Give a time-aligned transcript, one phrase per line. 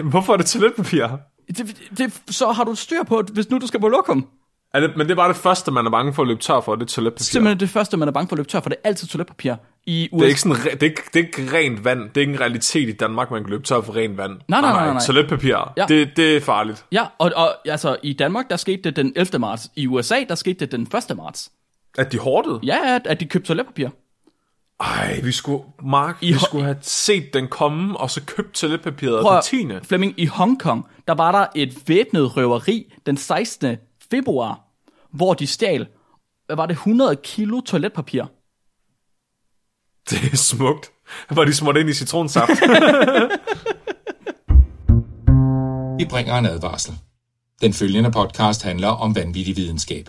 [0.12, 1.06] Hvorfor er det toiletpapir?
[1.48, 4.26] Det, det, så har du styr på, hvis nu du skal på lokum.
[4.74, 6.60] Er det, men det er bare det første, man er bange for at løbe tør
[6.60, 7.24] for, det er toiletpapir.
[7.24, 9.54] Simpelthen det første, man er bange for at løbe tør for, det er altid toiletpapir.
[9.86, 10.18] I USA.
[10.18, 12.00] Det er, ikke sådan, det, er ikke, det er ikke rent vand.
[12.08, 14.32] Det er ikke en realitet i Danmark, man kan løbe tør for rent vand.
[14.48, 15.02] Nej, nej, nej, nej.
[15.06, 15.84] Toiletpapir, Ja.
[15.88, 16.84] det, det er farligt.
[16.92, 19.38] Ja, og, og altså, i Danmark, der skete det den 11.
[19.38, 19.68] marts.
[19.76, 21.16] I USA, der skete det den 1.
[21.16, 21.50] marts.
[21.98, 22.60] At de hårdede?
[22.62, 23.88] Ja, at, at de købte toiletpapir.
[24.80, 28.52] Ej, vi skulle, Mark, I vi ho- skulle have set den komme, og så købt
[28.54, 29.86] toiletpapiret Prøv den at- 10.
[29.88, 33.76] Flemming, i Hongkong, der var der et væbnet røveri den 16.
[34.10, 34.60] februar,
[35.12, 35.86] hvor de stjal,
[36.46, 38.24] hvad var det, 100 kilo toiletpapir.
[40.10, 40.90] Det er smukt.
[41.30, 42.50] Hvor de smurt ind i citronsaft.
[45.98, 46.94] Vi bringer en advarsel.
[47.62, 50.08] Den følgende podcast handler om vanvittig videnskab.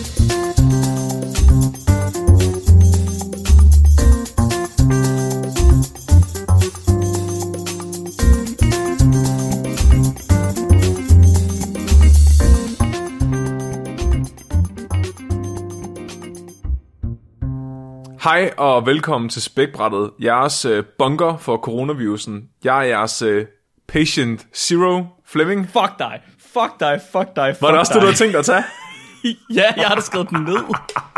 [18.23, 22.49] Hej og velkommen til Spækbrættet, jeres øh, bunker for coronavirusen.
[22.63, 23.45] Jeg er jeres øh,
[23.87, 25.65] patient zero, Fleming.
[25.69, 28.39] Fuck dig, fuck dig, fuck dig, fuck Var det også det, du havde tænkt dig
[28.39, 28.63] at tage?
[29.55, 30.57] Ja, jeg har da skrevet den ned.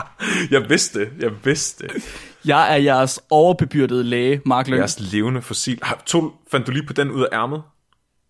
[0.52, 2.04] Jeg vidste det, jeg vidste det.
[2.46, 4.80] Jeg er jeres overbebyrdede læge, Mark Løn.
[4.80, 5.80] Jeres levende fossil.
[5.84, 7.64] Har- Tog, fandt du lige på den ud af ærmet?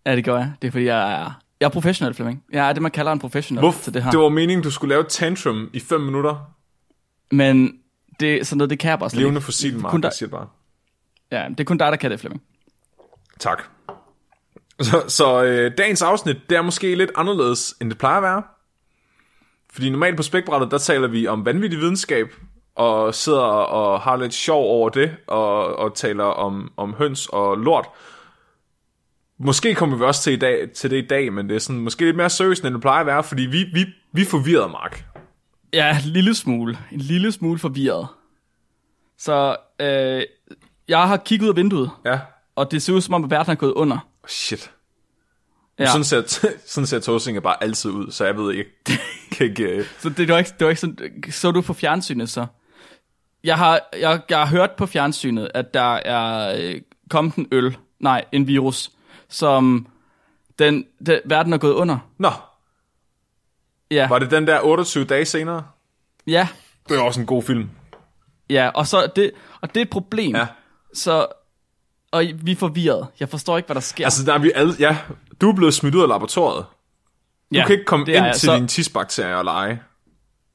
[0.05, 0.51] Ja, det gør jeg.
[0.61, 2.43] Det er fordi, jeg er, jeg er professionel, Flemming.
[2.51, 4.11] Jeg er det, man kalder en professionel Hvor, til det her.
[4.11, 6.35] det var meningen, du skulle lave tantrum i 5 minutter.
[7.31, 7.73] Men
[8.19, 10.47] det, sådan noget, det kan jeg bare slet Levende fossil, Mark, der- siger bare.
[11.31, 12.41] Ja, det er kun dig, der kan det, Flemming.
[13.39, 13.63] Tak.
[14.81, 18.43] Så, så øh, dagens afsnit, det er måske lidt anderledes, end det plejer at være.
[19.73, 22.27] Fordi normalt på spækbrættet, der taler vi om vanvittig videnskab,
[22.75, 27.57] og sidder og har lidt sjov over det, og, og taler om, om høns og
[27.57, 27.85] lort.
[29.39, 31.81] Måske kommer vi også til, i dag, til det i dag, men det er sådan,
[31.81, 35.05] måske lidt mere seriøst, end det plejer at være, fordi vi, vi, vi forvirrede, Mark.
[35.73, 36.77] Ja, en lille smule.
[36.91, 38.07] En lille smule forvirret.
[39.17, 40.23] Så øh,
[40.87, 42.19] jeg har kigget ud af vinduet, Ja,
[42.55, 43.97] og det ser ud som om, at verden er gået under.
[44.27, 44.71] shit.
[45.79, 45.85] Ja.
[45.85, 46.21] Sådan ser,
[46.67, 48.71] sådan ser Tåsinge bare altid ud, så jeg ved ikke,
[49.31, 52.29] kan ikke øh, Så det var ikke, det var ikke sådan, så du på fjernsynet
[52.29, 52.45] så?
[53.43, 57.77] Jeg har, jeg, jeg har hørt på fjernsynet, at der er øh, kommet en øl,
[57.99, 58.91] nej, en virus,
[59.29, 59.87] som
[60.59, 61.97] den, den verden er gået under.
[62.17, 62.31] Nå,
[63.93, 65.63] Ja, var det den der 28 dage senere?
[66.27, 66.47] ja,
[66.89, 67.69] Det er også en god film.
[68.49, 69.31] ja, og så det,
[69.61, 70.35] og det er et problem.
[70.35, 70.47] Ja.
[70.93, 71.25] Så,
[72.11, 73.07] og vi er forvirret.
[73.19, 74.05] Jeg forstår ikke, hvad der sker.
[74.05, 74.73] Altså, der er vi alle...
[74.79, 74.97] Ja,
[75.41, 76.65] du er blevet smidt ud af laboratoriet.
[77.53, 78.33] Du ja, kan ikke komme ind jeg.
[78.35, 79.81] til så, dine tisbakterier og lege.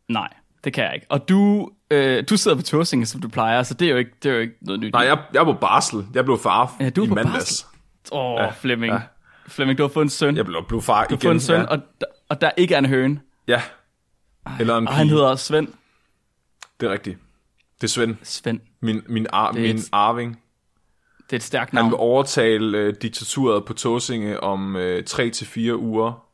[0.08, 0.28] Nej,
[0.64, 1.06] det kan jeg ikke.
[1.10, 4.10] Og du, øh, du sidder på Tåsinge, som du plejer, så det er jo ikke,
[4.22, 4.92] det er jo ikke noget nyt.
[4.92, 6.06] Nej, jeg, jeg er på barsel.
[6.14, 7.66] Jeg blev far Ja, du er i på mandags.
[8.12, 8.92] Åh, oh, Ja, Flemming.
[8.94, 9.00] ja.
[9.48, 10.36] Flemming, du har fået en søn.
[10.36, 11.20] Jeg blev, blev far du har igen.
[11.20, 11.66] fået en søn, ja.
[11.66, 13.20] og, der- og der ikke er en høne.
[13.48, 13.62] Ja.
[14.60, 15.14] Eller en Og han pige.
[15.16, 15.68] hedder Svend.
[16.80, 17.18] Det er rigtigt.
[17.80, 18.16] Det er Svend.
[18.22, 18.60] Svend.
[18.80, 20.40] Min, min, ar, er min et- arving.
[21.26, 21.90] Det er et stærkt Han navn.
[21.90, 26.24] vil overtale øh, diktaturet på Tåsinge om øh, 3-4 uger.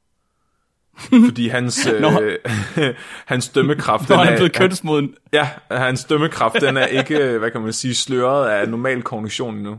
[1.27, 2.39] Fordi hans, øh,
[3.33, 4.09] hans dømmekraft...
[4.09, 5.15] Når den han er blevet kønsmoden.
[5.33, 9.79] Ja, hans dømmekraft, den er ikke, hvad kan man sige, sløret af normal kognition endnu.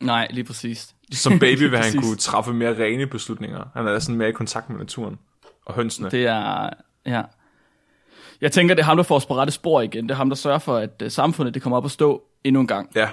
[0.00, 0.94] Nej, lige præcis.
[1.12, 3.64] Som baby vil han kunne træffe mere rene beslutninger.
[3.74, 5.18] Han er sådan mere i kontakt med naturen
[5.66, 6.10] og hønsene.
[6.10, 6.26] Det...
[6.26, 6.70] Er,
[7.06, 7.22] ja.
[8.40, 10.04] Jeg tænker, det er ham, der får os på rette spor igen.
[10.04, 12.60] Det er ham, der sørger for, at uh, samfundet det kommer op at stå endnu
[12.60, 13.08] en gang Ja,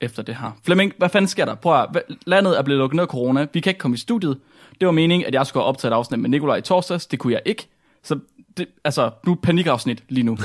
[0.00, 0.58] efter det her.
[0.64, 1.54] Flemming, hvad fanden sker der?
[1.54, 3.46] Prøv at, landet er blevet lukket ned af corona.
[3.52, 4.38] Vi kan ikke komme i studiet.
[4.80, 7.06] Det var meningen, at jeg skulle have optaget et afsnit med Nikolaj i torsdags.
[7.06, 7.68] Det kunne jeg ikke.
[8.02, 8.18] Så
[8.56, 10.38] det, altså, nu er panikafsnit lige nu.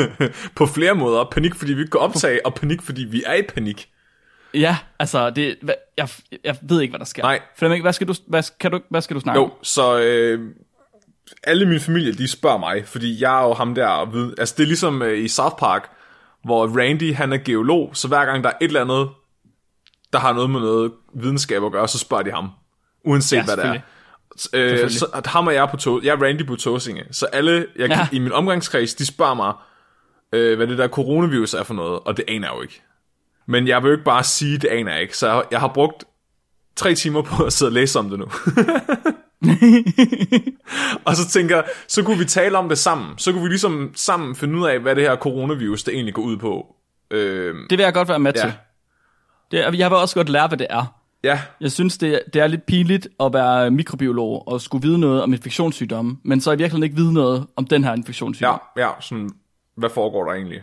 [0.56, 1.24] på flere måder.
[1.32, 3.88] Panik, fordi vi ikke kan optage, og panik, fordi vi er i panik.
[4.54, 5.56] Ja, altså, det,
[5.96, 6.08] jeg,
[6.44, 7.22] jeg ved ikke, hvad der sker.
[7.22, 7.40] Nej.
[7.56, 9.52] Flemming, hvad skal du, hvad, kan du, hvad skal du snakke Jo, om?
[9.62, 10.54] så øh,
[11.44, 14.62] alle min familie, de spørger mig, fordi jeg er jo ham der, ved, altså det
[14.62, 15.90] er ligesom øh, i South Park,
[16.44, 19.08] hvor Randy, han er geolog, så hver gang der er et eller andet,
[20.12, 22.50] der har noget med noget videnskab at gøre, så spørger de ham,
[23.04, 23.80] uanset Ja, hvad det er.
[24.54, 27.26] Øh, så at ham og jeg er på to, jeg er Randy på Tåsinge, så
[27.26, 28.08] alle jeg, ja.
[28.12, 29.52] i min omgangskreds, de spørger mig,
[30.32, 32.82] øh, hvad det der coronavirus er for noget, og det aner jeg jo ikke.
[33.48, 35.68] Men jeg vil jo ikke bare sige, det aner jeg ikke, så jeg, jeg har
[35.68, 36.04] brugt
[36.76, 38.26] tre timer på at sidde og læse om det nu.
[41.06, 43.18] og så tænker jeg, så kunne vi tale om det sammen.
[43.18, 46.22] Så kunne vi ligesom sammen finde ud af, hvad det her coronavirus det egentlig går
[46.22, 46.66] ud på.
[47.10, 48.40] Øh, Det vil jeg godt være med Ja.
[48.40, 48.52] til.
[49.50, 50.94] Det, jeg vil også godt lære, hvad det er.
[51.24, 55.22] Ja, Jeg synes, det, det er lidt pinligt at være mikrobiolog og skulle vide noget
[55.22, 58.60] om infektionssygdomme, men så i virkeligheden ikke vide noget om den her infektionssygdom.
[58.76, 59.30] ja, ja, sådan,
[59.76, 60.60] hvad foregår der egentlig?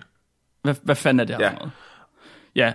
[0.63, 1.49] Hvad, hvad fanden er det her Ja.
[1.51, 1.71] for noget?
[2.55, 2.73] Ja,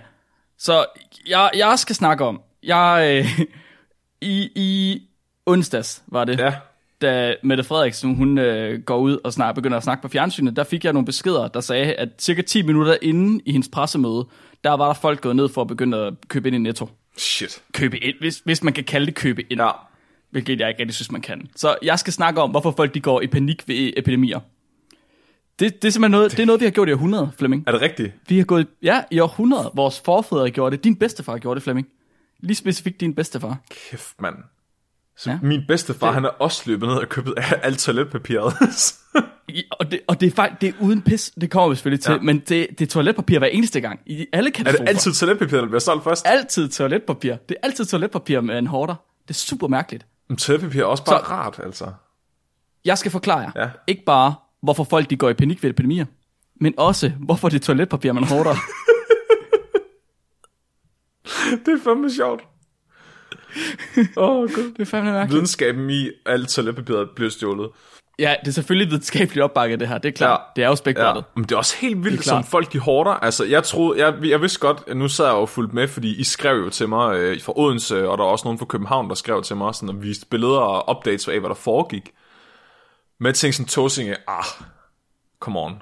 [0.57, 0.85] så
[1.27, 3.39] jeg, jeg skal snakke om, jeg, øh,
[4.31, 5.01] i, i
[5.45, 6.53] onsdags var det, Ja,
[7.01, 10.63] da Mette Frederiksen, hun øh, går ud og snak, begynder at snakke på fjernsynet, der
[10.63, 14.27] fik jeg nogle beskeder, der sagde, at cirka 10 minutter inden i hendes pressemøde,
[14.63, 16.89] der var der folk gået ned for at begynde at købe ind i Netto.
[17.17, 17.61] shit.
[17.73, 19.61] Købe ind, hvis, hvis man kan kalde det købe ind.
[19.61, 19.69] Ja,
[20.31, 21.49] hvilket jeg ikke rigtig synes, man kan.
[21.55, 24.39] Så jeg skal snakke om, hvorfor folk de går i panik ved epidemier.
[25.61, 27.63] Det, det er simpelthen noget, det er noget, vi har gjort i århundrede, Flemming.
[27.67, 28.13] er det rigtigt?
[28.27, 29.71] Vi har gået, ja, i århundrede.
[29.73, 30.83] Vores forfædre gjorde det.
[30.83, 31.87] Din bedstefar gjorde det, Flemming.
[32.39, 33.57] Lige specifikt din bedstefar.
[33.89, 34.35] Kæft, mand.
[35.17, 35.39] Så Ja.
[35.41, 36.13] min bedstefar, det...
[36.13, 38.53] han er også løbet ned og købet alt toiletpapiret.
[39.79, 42.11] Og det, og det er faktisk, det er uden pis, det kommer vi selvfølgelig til,
[42.11, 42.19] ja.
[42.21, 43.99] Men det, det er toiletpapir hver eneste gang.
[44.05, 44.85] I alle er katastrofer.
[44.85, 46.27] det altid toiletpapir, der bliver solgt først?
[46.27, 47.35] altid toiletpapir.
[47.35, 48.95] Det er altid toiletpapir med en hårder.
[49.27, 50.05] Det er super mærkeligt.
[50.27, 51.31] Men toiletpapir er også bare så...
[51.31, 51.91] rart, altså.
[52.85, 53.51] Jeg skal forklare jer.
[53.55, 53.69] Ja.
[53.87, 56.05] Ikke bare, hvorfor folk de går i panik ved epidemier,
[56.61, 58.55] men også, hvorfor det er toiletpapir, man hårder.
[61.65, 62.41] Det er fandme sjovt.
[64.17, 64.73] Åh, oh, gud.
[64.73, 65.33] det er fandme mærkeligt.
[65.35, 67.69] Videnskaben i alt toiletpapiret bliver stjålet.
[68.19, 69.97] Ja, det er selvfølgelig videnskabeligt opbakket, det her.
[69.97, 70.39] Det er klart.
[70.39, 70.61] Ja.
[70.61, 71.23] Det er jo spækbrættet.
[71.35, 73.11] Men det er også helt vildt, som folk de hårder.
[73.11, 76.19] Altså, jeg troede, jeg, jeg vidste godt, at nu sad jeg jo fuldt med, fordi
[76.19, 79.09] I skrev jo til mig øh, fra Odense, og der var også nogen fra København,
[79.09, 82.09] der skrev til mig, sådan, og viste billeder og updates af, hvad der foregik.
[83.33, 84.45] Sådan, Tåsinge, ah,
[85.39, 85.81] come on.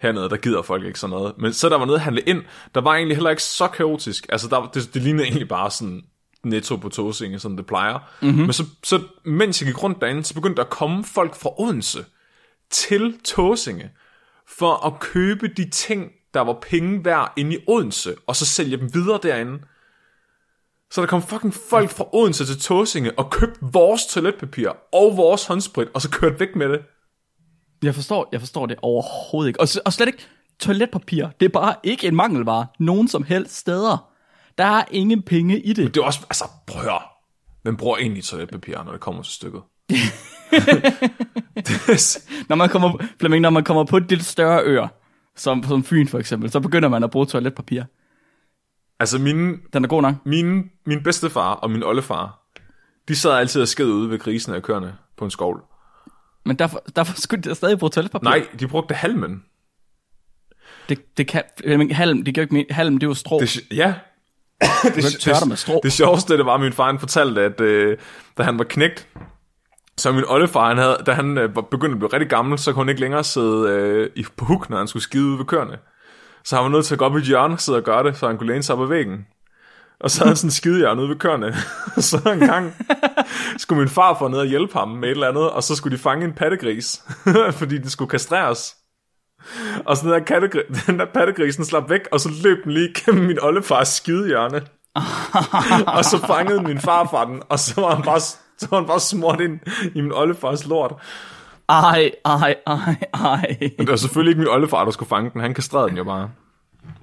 [0.00, 1.34] Hernede, der gider folk ikke sådan noget.
[1.38, 2.42] Men så der var nede at handle ind,
[2.74, 4.26] der var egentlig heller ikke så kaotisk.
[4.28, 6.02] Altså, der, det, det lignede egentlig bare sådan
[6.44, 7.98] netto på Tåsinge, som det plejer.
[8.22, 8.42] Mm-hmm.
[8.42, 11.60] Men så, så, mens jeg gik rundt derinde, så begyndte der at komme folk fra
[11.60, 12.04] Odense
[12.70, 13.90] til Tåsinge
[14.48, 18.76] for at købe de ting, der var penge værd inde i Odense, og så sælge
[18.76, 19.58] dem videre derinde.
[20.94, 25.46] Så der kom fucking folk fra Odense til Tåsinge og købte vores toiletpapir og vores
[25.46, 26.80] håndsprit, og så kørte væk med det.
[27.82, 29.60] Jeg forstår, jeg forstår det overhovedet ikke.
[29.60, 30.26] Og, og slet ikke
[30.60, 31.26] toiletpapir.
[31.40, 32.66] Det er bare ikke en mangelvare.
[32.78, 34.10] Nogen som helst steder.
[34.58, 35.94] Der er ingen penge i det.
[35.94, 37.02] Det er også, altså, prøv at høre.
[37.62, 39.62] Hvem bruger egentlig toiletpapir, når det kommer til stykket?
[42.48, 44.88] Når man kommer, Flemming, når man kommer på lidt større øer,
[45.36, 47.82] som, som Fyn for eksempel, så begynder man at bruge toiletpapir.
[49.00, 50.14] Altså, mine, Den er god nok.
[50.24, 52.40] mine, min bedstefar og min oldefar,
[53.08, 55.62] de sad altid og sked ude ved grisen af køerne på en skovl.
[56.44, 58.24] Men derfor, derfor skulle de da stadig bruge toiletpapir.
[58.24, 59.42] Nej, de brugte halmen.
[60.88, 61.42] Det, det kan,
[61.90, 63.40] halm, det gør ikke men, halm, det er jo strå.
[63.40, 63.94] Det, ja.
[64.82, 65.80] kan ikke tørre dig med strå.
[65.82, 67.98] Det sjoveste, det var, at min far han fortalte, at øh,
[68.38, 69.08] da han var knægt,
[69.98, 72.72] så min oldefar, han havde, da han øh, var begyndt at blive rigtig gammel, så
[72.72, 75.44] kunne han ikke længere sidde øh, i, på huk, når han skulle skide ude ved
[75.44, 75.78] køerne.
[76.44, 78.02] Så han var nødt til at gå op i et hjørne og sidde og gøre
[78.04, 79.26] det, så han kunne læne sig op ad væggen.
[80.00, 81.54] Og så havde han sådan en skidehjørne ude ved køerne.
[82.02, 82.74] så en gang
[83.58, 85.96] skulle min far få ned og hjælpe ham med et eller andet, og så skulle
[85.96, 87.02] de fange en pattegris,
[87.58, 88.74] fordi den skulle kastreres.
[89.86, 92.94] Og så den der, kattegri- den der pattegrisen slap væk, og så løb den lige
[92.94, 94.62] gennem min oldefars skidehjørne.
[95.86, 98.20] og så fangede min farfar den, og så var han bare,
[98.58, 99.60] så var han bare smurt ind
[99.94, 100.94] i min oldefars lort.
[101.68, 103.56] Ej, ej, ej, ej.
[103.60, 105.40] Men det var selvfølgelig ikke min oldefar, der skulle fange den.
[105.40, 106.30] Han kastrerede den jo bare.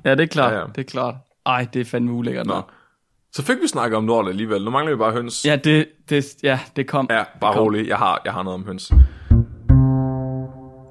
[0.06, 1.16] Ja, det er klart, Ja, ja, det er klart.
[1.46, 2.46] Ej, det er fandme ulækkert.
[2.46, 2.62] Nå.
[3.34, 4.64] Så fik vi snakket om lort alligevel.
[4.66, 5.46] Nu mangler vi bare høns.
[5.46, 7.08] Ja, det, det, ja, det kom.
[7.10, 7.64] Ja, bare kom.
[7.64, 7.88] rolig.
[7.88, 8.92] Jeg har, jeg har noget om høns.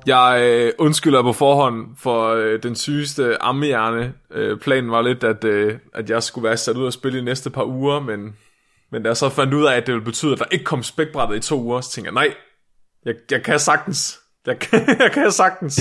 [0.07, 4.13] Jeg øh, undskylder på forhånd for øh, den sygeste ammehjerne.
[4.31, 7.25] Øh, planen var lidt, at, øh, at jeg skulle være sat ud og spille de
[7.25, 8.37] næste par uger, men,
[8.93, 10.83] men da jeg så fandt ud af, at det ville betyde, at der ikke kom
[10.83, 12.35] spækbrættet i to uger, så tænkte jeg, nej,
[13.05, 14.21] jeg, jeg kan sagtens.
[14.47, 15.81] Jeg kan, jeg kan sagtens.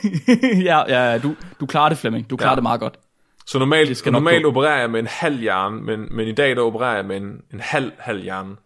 [0.68, 2.30] ja, ja, du, du klarer det, Flemming.
[2.30, 2.54] Du klarer Ja.
[2.54, 2.98] det meget godt.
[3.46, 6.56] Så normalt, skal nok normalt opererer jeg med en halv hjerne, men, men i dag
[6.56, 8.56] der opererer jeg med en, en halv, halv hjerne.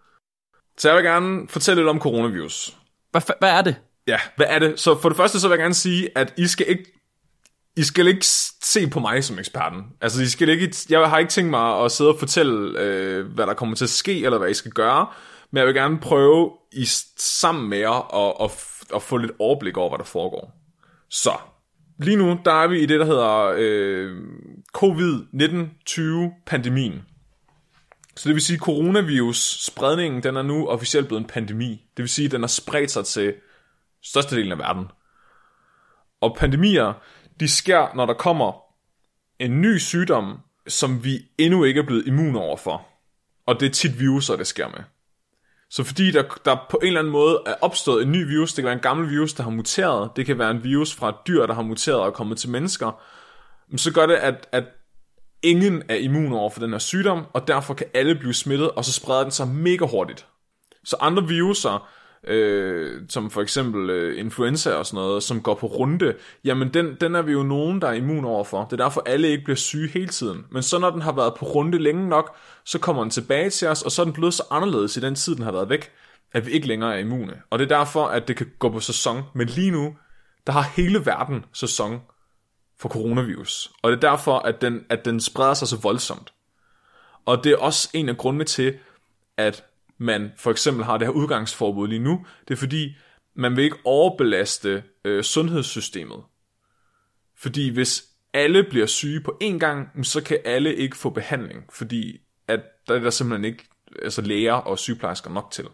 [0.78, 2.76] Så jeg vil gerne fortælle lidt om coronavirus.
[3.10, 3.76] Hvad, hvad er det?
[4.06, 4.80] Ja, hvad er det?
[4.80, 6.84] Så for det første så vil jeg gerne sige, at I skal ikke
[7.76, 8.26] I skal ikke
[8.62, 9.82] se på mig som eksperten.
[10.00, 13.46] Altså, I skal ikke, jeg har ikke tænkt mig at sidde og fortælle, øh, hvad
[13.46, 15.06] der kommer til at ske, eller hvad I skal gøre,
[15.54, 16.84] men jeg vil gerne prøve i,
[17.16, 18.50] sammen med jer at, at,
[18.94, 20.52] at få lidt overblik over, hvad der foregår.
[21.11, 21.30] Så,
[21.99, 24.16] lige nu, der er vi i det, der hedder øh,
[24.73, 27.02] COVID-19-20-pandemien.
[28.16, 31.70] Så det vil sige, at coronavirus-spredningen, den er nu officielt blevet en pandemi.
[31.96, 33.34] Det vil sige, at den har spredt sig til
[34.02, 34.87] størstedelen af verden.
[36.20, 36.92] Og pandemier,
[37.40, 38.52] de sker, når der kommer
[39.38, 42.87] en ny sygdom, som vi endnu ikke er blevet immun over for.
[43.46, 44.93] Og det er tit viruser, det sker med.
[45.75, 48.62] Så fordi der, der på en eller anden måde er opstået en ny virus, det
[48.62, 51.14] kan være en gammel virus, der har muteret, det kan være en virus fra et
[51.26, 53.02] dyr, der har muteret og er kommet til mennesker,
[53.76, 54.64] så gør det, at, at
[55.43, 58.85] ingen er immun over for den her sygdom, og derfor kan alle blive smittet, og
[58.85, 60.26] så spreder den sig mega hurtigt.
[60.85, 61.88] Så andre viruser,
[62.26, 66.14] øh, som for eksempel øh, influenza og sådan noget, som går på runde,
[66.45, 68.64] jamen den, den er vi jo nogen, der er immun overfor.
[68.64, 70.45] Det er derfor, alle ikke bliver syge hele tiden.
[70.50, 73.69] Men så når den har været på runde længe nok, så kommer den tilbage til
[73.69, 75.90] os, og så er den blevet så anderledes i den tid, den har været væk,
[76.33, 77.43] at vi ikke længere er immune.
[77.50, 79.23] Og det er derfor, at det kan gå på sæson.
[79.35, 79.97] Men lige nu,
[80.47, 82.00] der har hele verden sæson
[82.78, 83.73] for coronavirus.
[83.83, 86.33] Og det er derfor, at den, at den spreder sig så voldsomt.
[87.26, 88.78] Og det er også en af grundene til,
[89.37, 89.64] at
[90.04, 92.26] man for eksempel har det her udgangsforbud lige nu.
[92.49, 92.96] Det er fordi,
[93.34, 96.23] man vil ikke overbelaste øh, sundhedssystemet.
[97.38, 102.20] Fordi hvis alle bliver syge på én gang, så kan alle ikke få behandling, fordi
[102.49, 103.64] at der er der simpelthen ikke
[104.02, 105.64] altså læger og sygeplejersker nok til.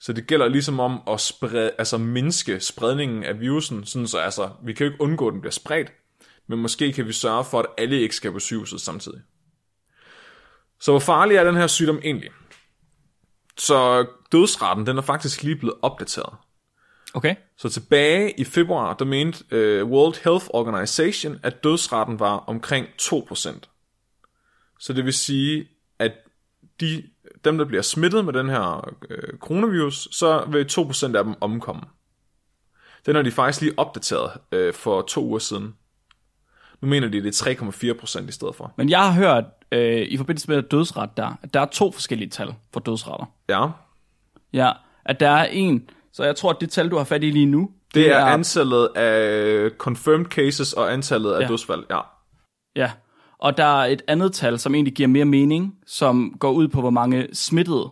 [0.00, 4.50] Så det gælder ligesom om at sprede, altså mindske spredningen af virusen, sådan så altså,
[4.64, 5.92] vi kan jo ikke undgå, at den bliver spredt,
[6.46, 9.20] men måske kan vi sørge for, at alle ikke skal på sygehuset samtidig.
[10.80, 12.30] Så hvor farlig er den her sygdom egentlig?
[13.60, 16.34] Så dødsraten, den er faktisk lige blevet opdateret.
[17.14, 17.34] Okay.
[17.56, 23.58] Så tilbage i februar, der mente uh, World Health Organization, at dødsraten var omkring 2%.
[24.78, 26.12] Så det vil sige, at
[26.80, 27.02] de,
[27.44, 31.82] dem, der bliver smittet med den her øh, coronavirus, så vil 2% af dem omkomme.
[33.06, 35.74] Den har de faktisk lige opdateret øh, for to uger siden.
[36.82, 38.72] Nu mener de, det er 3,4% i stedet for.
[38.76, 42.28] Men jeg har hørt, øh, i forbindelse med dødsret der, at der er to forskellige
[42.30, 43.26] tal for dødsretter.
[43.48, 43.66] Ja,
[44.52, 44.72] Ja,
[45.04, 47.46] at der er en, så jeg tror, at det tal, du har fat i lige
[47.46, 51.46] nu, det er antallet af confirmed cases og antallet af Ja.
[51.48, 51.84] dødsfald.
[51.90, 52.00] Ja.
[52.76, 52.90] Ja,
[53.38, 56.80] og der er et andet tal, som egentlig giver mere mening, som går ud på,
[56.80, 57.90] hvor mange smittede.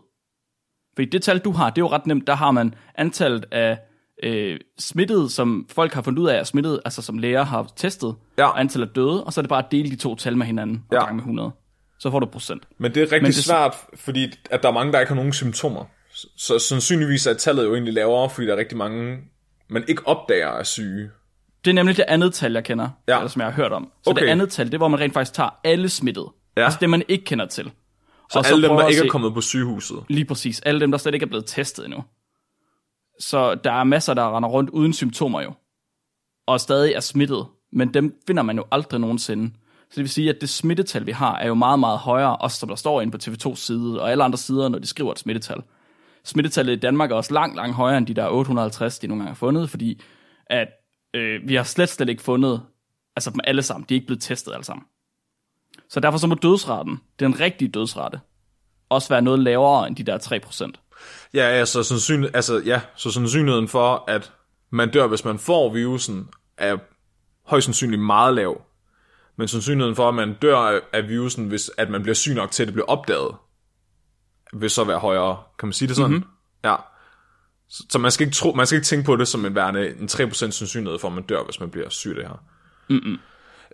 [0.97, 2.27] Fordi det tal, du har, det er jo ret nemt.
[2.27, 3.79] Der har man antallet af
[4.23, 8.15] øh, smittede, som folk har fundet ud af er smittet, altså som læger har testet,
[8.39, 8.47] Ja.
[8.47, 10.47] og antallet af døde, og så er det bare at dele de to tal med
[10.47, 11.01] hinanden og Ja.
[11.01, 11.51] gange med 100.
[11.99, 12.63] Så får du procent.
[12.79, 13.35] Men det er rigtig Men det...
[13.45, 15.85] svært, fordi at der er mange, der ikke har nogen symptomer.
[16.15, 19.19] Så, så sandsynligvis er tallet jo egentlig lavere, fordi der er rigtig mange,
[19.71, 21.11] man ikke opdager er syge.
[21.65, 23.17] Det er nemlig det andet tal, jeg kender, Ja.
[23.17, 23.91] eller som jeg har hørt om.
[24.05, 24.23] Så Okay.
[24.23, 26.27] det andet tal, det er, hvor man rent faktisk tager alle smittede.
[26.57, 26.65] Ja.
[26.65, 27.71] Altså det, man ikke kender til.
[28.31, 29.97] Så Og alle dem, prøver der ikke se- er kommet på sygehuset.
[30.09, 30.61] Lige præcis.
[30.61, 32.05] Alle dem, der slet ikke er blevet testet endnu.
[33.21, 35.53] Så der er masser, der render rundt uden symptomer jo.
[36.47, 37.47] Og stadig er smittet.
[37.73, 39.51] Men dem finder man jo aldrig nogensinde.
[39.91, 42.59] Så det vil sige, at det smittetal, vi har, er jo meget, meget højere, også
[42.59, 45.19] som der står inde på TV2's side, og alle andre sider, når de skriver et
[45.19, 45.63] smittetal.
[46.25, 49.31] Smittetallet i Danmark er også langt, langt højere end de der 850, de nogle gange
[49.31, 50.03] har fundet, fordi
[50.47, 50.69] at
[51.15, 52.63] øh, vi har slet, slet ikke fundet,
[53.17, 54.87] altså dem alle sammen, de er ikke blevet testet alle sammen.
[55.89, 58.21] Så derfor så må dødsraten, den rigtige dødsrate,
[58.89, 60.88] også være noget lavere end de der 3%.
[61.35, 64.33] Ja, altså, sandsynlig, altså, ja, så sandsynligheden for, at
[64.71, 66.77] man dør, hvis man får virusen, er
[67.47, 68.63] højst sandsynligt meget lav.
[69.37, 72.63] Men sandsynligheden for, at man dør af- virusen, hvis at man bliver syg nok til,
[72.63, 73.35] at det bliver opdaget,
[74.53, 75.43] vil så være højere.
[75.59, 76.11] Kan man sige det sådan?
[76.11, 76.29] Mm-hmm.
[76.65, 76.77] Ja.
[77.69, 79.89] Så, så man, skal ikke tro, man skal ikke tænke på det som en værende
[79.89, 82.45] en 3% sandsynlighed for, at man dør, hvis man bliver syg det her.
[82.89, 83.19] Mm-mm.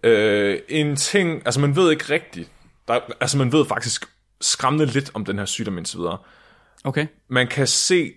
[0.05, 2.51] Øh, en ting, altså man ved ikke rigtigt,
[2.89, 4.05] der, altså man ved faktisk
[4.41, 6.19] skræmmende lidt om den her sygdom indtil videre
[6.85, 7.07] Okay.
[7.29, 8.13] man kan se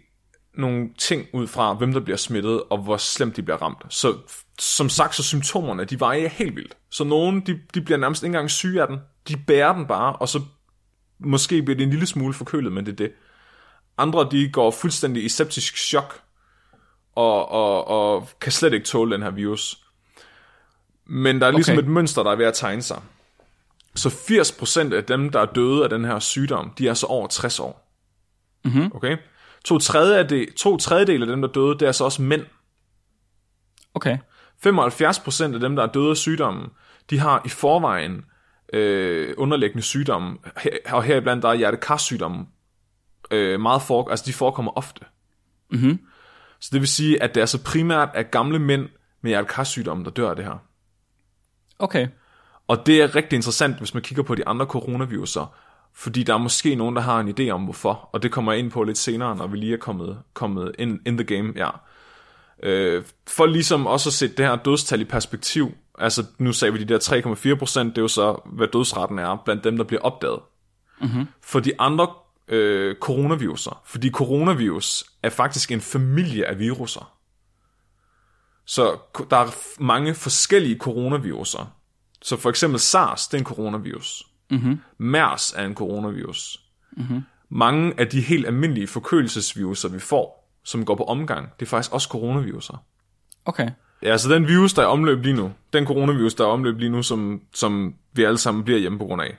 [0.54, 3.78] nogle ting ud fra, hvem der bliver smittet, og hvor slemt de bliver ramt.
[3.90, 4.16] Så
[4.60, 6.78] som sagt, så symptomerne, de varierer helt vildt.
[6.90, 8.98] Så nogen, de, de bliver nærmest ikke engang syge af den.
[9.28, 10.42] De bærer den bare, og så
[11.20, 13.12] måske bliver de en lille smule forkølet, men det er det.
[13.98, 16.22] Andre, de går fuldstændig i septisk chok,
[17.16, 19.84] og, og, og kan slet ikke tåle den her virus.
[21.06, 21.84] Men der er ligesom Okay.
[21.84, 23.02] et mønster, der er ved at tegne sig.
[23.96, 27.28] Så 80% af dem, der er døde af den her sygdom, de er så over
[27.28, 27.87] 60 år.
[28.66, 28.92] Mhm.
[28.96, 29.18] Okay?
[29.66, 32.46] To, det, to tredjedel af dem, der døde, det er så også mænd.
[33.94, 34.18] Okay.
[34.66, 36.70] 75% af dem, der er døde af sygdommen,
[37.10, 38.26] de har i forvejen
[38.74, 42.46] øh, underliggende sygdomme, Her- og heriblandt der er hjertekarsygdomme,
[43.32, 45.06] øh, meget for, altså de forekommer ofte.
[45.72, 46.00] Mhm.
[46.60, 48.90] Så det vil sige, at det er så primært er gamle mænd
[49.22, 50.58] med hjertekarsygdomme, der dør af det her.
[51.80, 52.08] Okay.
[52.68, 55.56] Og det er rigtig interessant, hvis man kigger på de andre coronaviruser,
[55.98, 58.60] fordi der er måske nogen, der har en idé om hvorfor, og det kommer jeg
[58.60, 61.70] ind på lidt senere, når vi lige er kommet, kommet in, in the game, ja.
[62.64, 66.84] Øh, for ligesom også at sætte det her dødstal i perspektiv, altså nu sagde vi
[66.84, 70.02] de der 3,4 procent, det er jo så, hvad dødsretten er blandt dem, der bliver
[70.02, 70.40] opdaget.
[71.02, 71.28] Mm-hmm.
[71.42, 72.08] For de andre
[72.48, 77.14] øh, coronaviruser, fordi coronavirus er faktisk en familie af viruser.
[78.66, 78.98] Så
[79.30, 81.76] der er mange forskellige coronaviruser.
[82.22, 84.24] Så for eksempel SARS, det er en coronavirus.
[84.52, 84.80] Mm-hmm.
[84.98, 86.62] MERS er en coronavirus.
[86.92, 87.24] Mm-hmm.
[87.50, 91.94] Mange af de helt almindelige forkølelsesviruser, vi får, som går på omgang, det er faktisk
[91.94, 92.84] også coronaviruser.
[93.46, 93.70] Okay.
[94.02, 96.90] Ja, så den virus, der er omløb lige nu, den coronavirus, der er omløb lige
[96.90, 99.38] nu, som, som vi alle sammen bliver hjemme på grund af,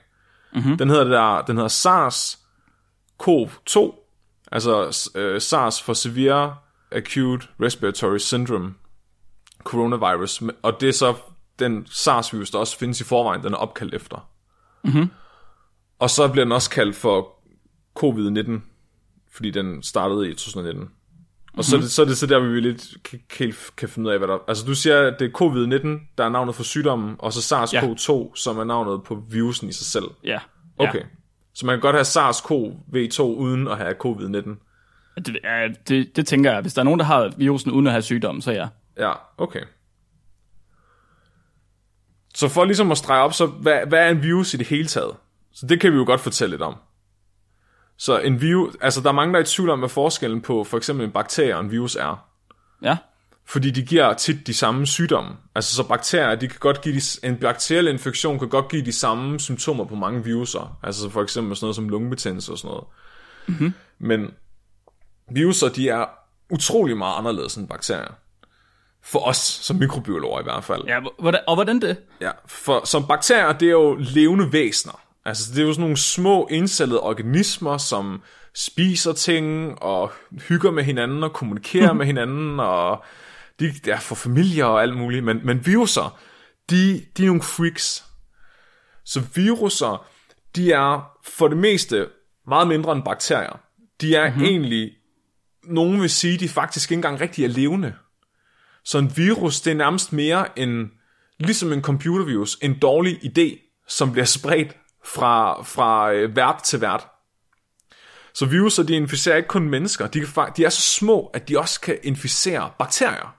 [0.53, 0.77] mm-hmm.
[0.77, 3.95] den hedder det der, den hedder SARS-CoV-2,
[4.51, 6.55] altså øh, SARS for Severe
[6.91, 8.73] Acute Respiratory Syndrome
[9.63, 11.15] Coronavirus, og det er så
[11.59, 14.29] den SARS-virus, der også findes i forvejen, den er opkaldt efter.
[14.83, 15.09] Mm-hmm.
[15.99, 17.27] Og så bliver den også kaldt for
[17.99, 18.51] covid-19,
[19.31, 20.81] fordi den startede i 2019.
[20.81, 20.87] Og
[21.53, 21.63] mm-hmm.
[21.63, 24.13] så, er det, så er det så der, vi lidt kan, kan, kan finde ud
[24.13, 24.37] af, hvad der...
[24.47, 28.13] Altså du siger, at det er covid-19, der er navnet for sygdommen, og så SARS-CoV-2,
[28.13, 28.25] ja.
[28.35, 30.05] som er navnet på virusen i sig selv.
[30.23, 30.39] Ja.
[30.77, 30.99] Okay.
[30.99, 31.05] Ja.
[31.53, 34.65] Så man kan godt have SARS-CoV-2 uden at have covid-19.
[35.25, 35.37] Det,
[35.87, 36.61] det, det tænker jeg.
[36.61, 38.67] Hvis der er nogen, der har virusen uden at have sygdom, så ja.
[38.97, 39.61] Ja, okay.
[42.35, 44.87] Så for ligesom at strege op, så hvad, hvad er en virus i det hele
[44.87, 45.15] taget?
[45.51, 46.75] Så det kan vi jo godt fortælle lidt om.
[47.97, 50.63] Så en virus, altså der er mange, der er i tvivl om, hvad forskellen på
[50.63, 52.25] for eksempel en bakterie og en virus er.
[52.81, 52.97] Ja.
[53.45, 55.31] Fordi de giver tit de samme sygdomme.
[55.55, 58.91] Altså så bakterier, de kan godt give de, en bakteriel infektion kan godt give de
[58.91, 60.79] samme symptomer på mange viruser.
[60.83, 62.83] Altså så for eksempel sådan noget som lungebetændelse og sådan noget.
[63.47, 63.73] Mm-hmm.
[63.99, 64.31] Men
[65.31, 66.05] viruser, de er
[66.49, 68.13] utrolig meget anderledes end bakterier.
[69.03, 70.83] For os som mikrobiologer i hvert fald.
[70.87, 71.97] Ja, hvordan, og hvordan det?
[72.21, 75.01] Ja, for som bakterier, det er jo levende væsener.
[75.25, 78.21] Altså, det er jo sådan nogle små indcellede organismer, som
[78.55, 83.03] spiser ting, og hygger med hinanden, og kommunikerer med hinanden, og
[83.59, 85.23] de er for familier og alt muligt.
[85.23, 86.19] Men, men viruser,
[86.69, 88.05] de, de er nogle freaks.
[89.05, 90.07] Så viruser,
[90.55, 92.07] de er for det meste
[92.47, 93.59] meget mindre end bakterier.
[94.01, 94.43] De er mm-hmm.
[94.43, 94.91] egentlig,
[95.63, 97.93] nogen vil sige, de faktisk ikke engang rigtig er levende.
[98.85, 100.91] Så en virus, det er nærmest mere en,
[101.39, 107.07] ligesom en computervirus, en dårlig idé, som bliver spredt fra, fra øh, vært til vært.
[108.33, 111.59] Så viruser, de inficerer ikke kun mennesker, de, kan, de er så små, at de
[111.59, 113.35] også kan inficere bakterier.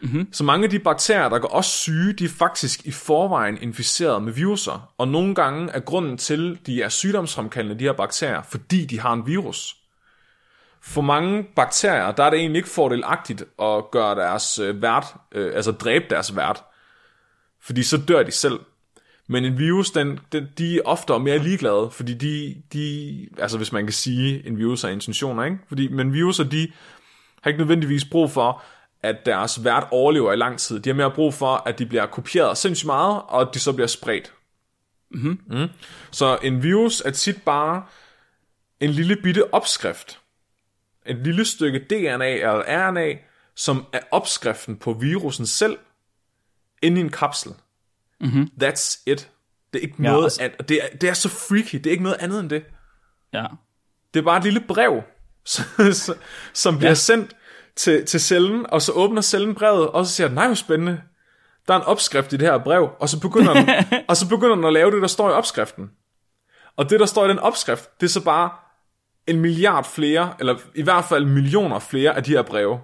[0.00, 0.32] Mm-hmm.
[0.32, 4.22] Så mange af de bakterier, der går også syge, de er faktisk i forvejen inficeret
[4.22, 4.94] med viruser.
[4.98, 9.12] Og nogle gange er grunden til, de er sygdomsfremkaldende, de her bakterier, fordi de har
[9.12, 9.76] en virus.
[10.88, 15.52] For mange bakterier, der er det egentlig ikke fordelagtigt at gøre deres øh, vært, øh,
[15.54, 16.64] altså dræbe deres vært.
[17.62, 18.60] Fordi så dør de selv.
[19.26, 23.72] Men en virus, den, den, de er ofte mere ligeglade, fordi de, de, altså hvis
[23.72, 25.58] man kan sige, en virus har intentioner, ikke?
[25.68, 26.72] Fordi, men viruser, de
[27.42, 28.62] har ikke nødvendigvis brug for,
[29.02, 30.80] at deres vært overlever i lang tid.
[30.80, 33.72] De har mere brug for, at de bliver kopieret sindssygt meget, og at de så
[33.72, 34.32] bliver spredt.
[35.10, 35.40] Mm-hmm.
[35.46, 35.68] Mm.
[36.10, 37.82] Så en virus er tit bare
[38.80, 40.20] en lille bitte opskrift.
[41.08, 43.14] Et lille stykke DNA eller RNA,
[43.56, 45.78] som er opskriften på virusen selv,
[46.82, 47.52] inde i en kapsel.
[48.20, 48.50] Mm-hmm.
[48.62, 49.30] That's it.
[49.72, 51.76] Det er ikke ja, noget altså, an- det, er, det er så freaky.
[51.76, 52.64] Det er ikke noget andet end det.
[53.32, 53.46] Ja.
[54.14, 55.02] Det er bare et lille brev,
[56.54, 56.94] som bliver ja.
[56.94, 57.36] sendt
[57.76, 61.02] til, til cellen, og så åbner cellen brevet, og så siger den, nej, hvor spændende.
[61.68, 63.68] Der er en opskrift i det her brev, og så begynder den,
[64.08, 65.90] og så begynder den at lave det, der står i opskriften.
[66.76, 68.50] Og det, der står i den opskrift, det er så bare
[69.28, 72.80] en milliard flere, eller i hvert fald millioner flere af de her breve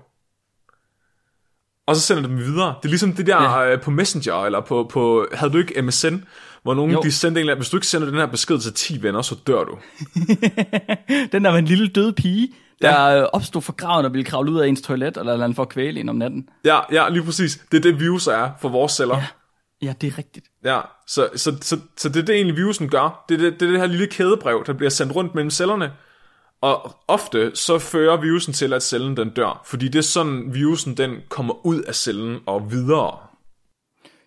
[1.87, 2.75] og så sender dem videre.
[2.83, 3.73] Det er ligesom det der ja.
[3.73, 6.15] Øh, på Messenger, eller på, på, havde du ikke MSN,
[6.63, 7.01] hvor nogen jo.
[7.03, 9.65] de sendte en hvis du ikke sender den her besked til 10 venner, så dør
[9.65, 9.79] du.
[11.33, 12.49] den der var en lille død pige,
[12.83, 13.23] der ja.
[13.23, 15.69] opstod for graven og ville kravle ud af ens toilet, eller eller andet for at
[15.69, 16.49] kvæle en om natten.
[16.65, 17.65] Ja, ja, lige præcis.
[17.73, 19.17] Det er det, virus er for vores celler.
[19.17, 19.27] Ja,
[19.83, 20.47] ja det er rigtigt.
[20.65, 23.25] Ja, så, så, så, så det er det egentlig, virusen gør.
[23.29, 25.93] Det er det, det, er det her lille kædebrev, der bliver sendt rundt mellem cellerne,
[26.65, 30.97] og ofte så fører virusen til, at cellen den dør, fordi det er sådan, virusen
[30.97, 33.19] den kommer ud af cellen og videre.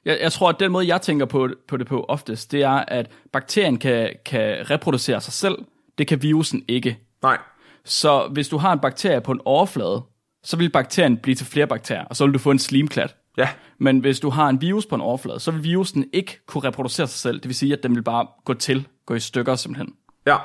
[0.06, 2.84] Jeg, jeg tror, at den måde, jeg tænker på, på det på oftest, det er,
[2.88, 5.58] at bakterien kan, kan reproducere sig selv.
[5.98, 7.00] Det kan virusen ikke.
[7.22, 7.38] Nej.
[7.86, 10.02] Så hvis du har en bakterie på en overflade,
[10.44, 13.16] så vil bakterien blive til flere bakterier, og så vil du få en slimklat.
[13.38, 13.50] Ja.
[13.80, 17.08] Men hvis du har en virus på en overflade, så vil virusen ikke kunne reproducere
[17.08, 17.36] sig selv.
[17.40, 19.94] Det vil sige, at den vil bare gå til, gå i stykker simpelthen.
[20.26, 20.38] Ja.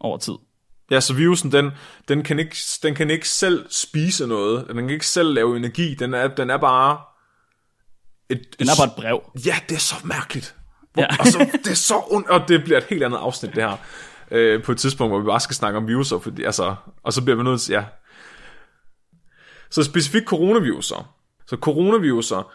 [0.00, 0.34] Over tid.
[0.92, 1.70] Ja, så virusen, den,
[2.08, 4.68] den, kan ikke, den kan ikke selv spise noget.
[4.68, 5.94] Den kan ikke selv lave energi.
[5.94, 7.00] Den er, den er bare...
[8.28, 9.22] Et, et, den er bare et brev.
[9.46, 10.54] Ja, det er så mærkeligt.
[10.96, 11.06] Ja.
[11.20, 13.76] altså, det er så ondt, og det bliver et helt andet afsnit, det her.
[14.30, 17.22] Øh, på et tidspunkt, hvor vi bare skal snakke om viruser, fordi, altså, og så
[17.22, 17.84] bliver vi nødt til, ja.
[19.70, 21.14] Så specifikt coronaviruser.
[21.46, 22.52] Så coronaviruser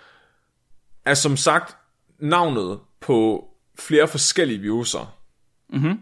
[1.06, 1.78] er som sagt
[2.20, 3.48] navnet på
[3.80, 5.18] flere forskellige viruser.
[5.70, 6.00] Mhm.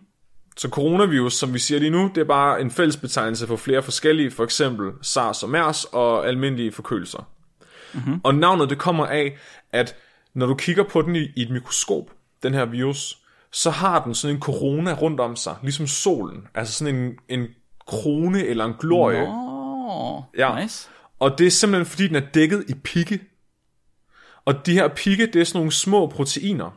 [0.57, 3.83] Så coronavirus, som vi siger lige nu, det er bare en fælles betegnelse for flere
[3.83, 7.29] forskellige, for eksempel SARS og MERS og almindelige forkølelser.
[7.93, 8.21] Mm-hmm.
[8.23, 9.37] Og navnet det kommer af,
[9.71, 9.95] at
[10.33, 12.11] når du kigger på den i, i et mikroskop,
[12.43, 13.17] den her virus,
[13.51, 16.47] så har den sådan en corona rundt om sig, ligesom solen.
[16.55, 17.47] Altså sådan en, en
[17.87, 19.25] krone eller en glorie.
[19.25, 20.61] Nå, ja.
[20.61, 20.89] nice.
[21.19, 23.19] Og det er simpelthen fordi, den er dækket i pigge.
[24.45, 26.71] Og de her pigge, det er sådan nogle små proteiner.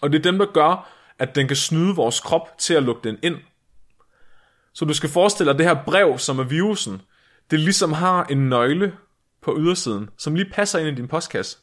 [0.00, 3.08] Og det er dem, der gør, at den kan snyde vores krop til at lukke
[3.08, 3.36] den ind.
[4.74, 7.00] Så du skal forestille dig, at det her brev, som er virusen,
[7.50, 8.92] det ligesom har en nøgle
[9.42, 11.58] på ydersiden, som lige passer ind i din postkasse.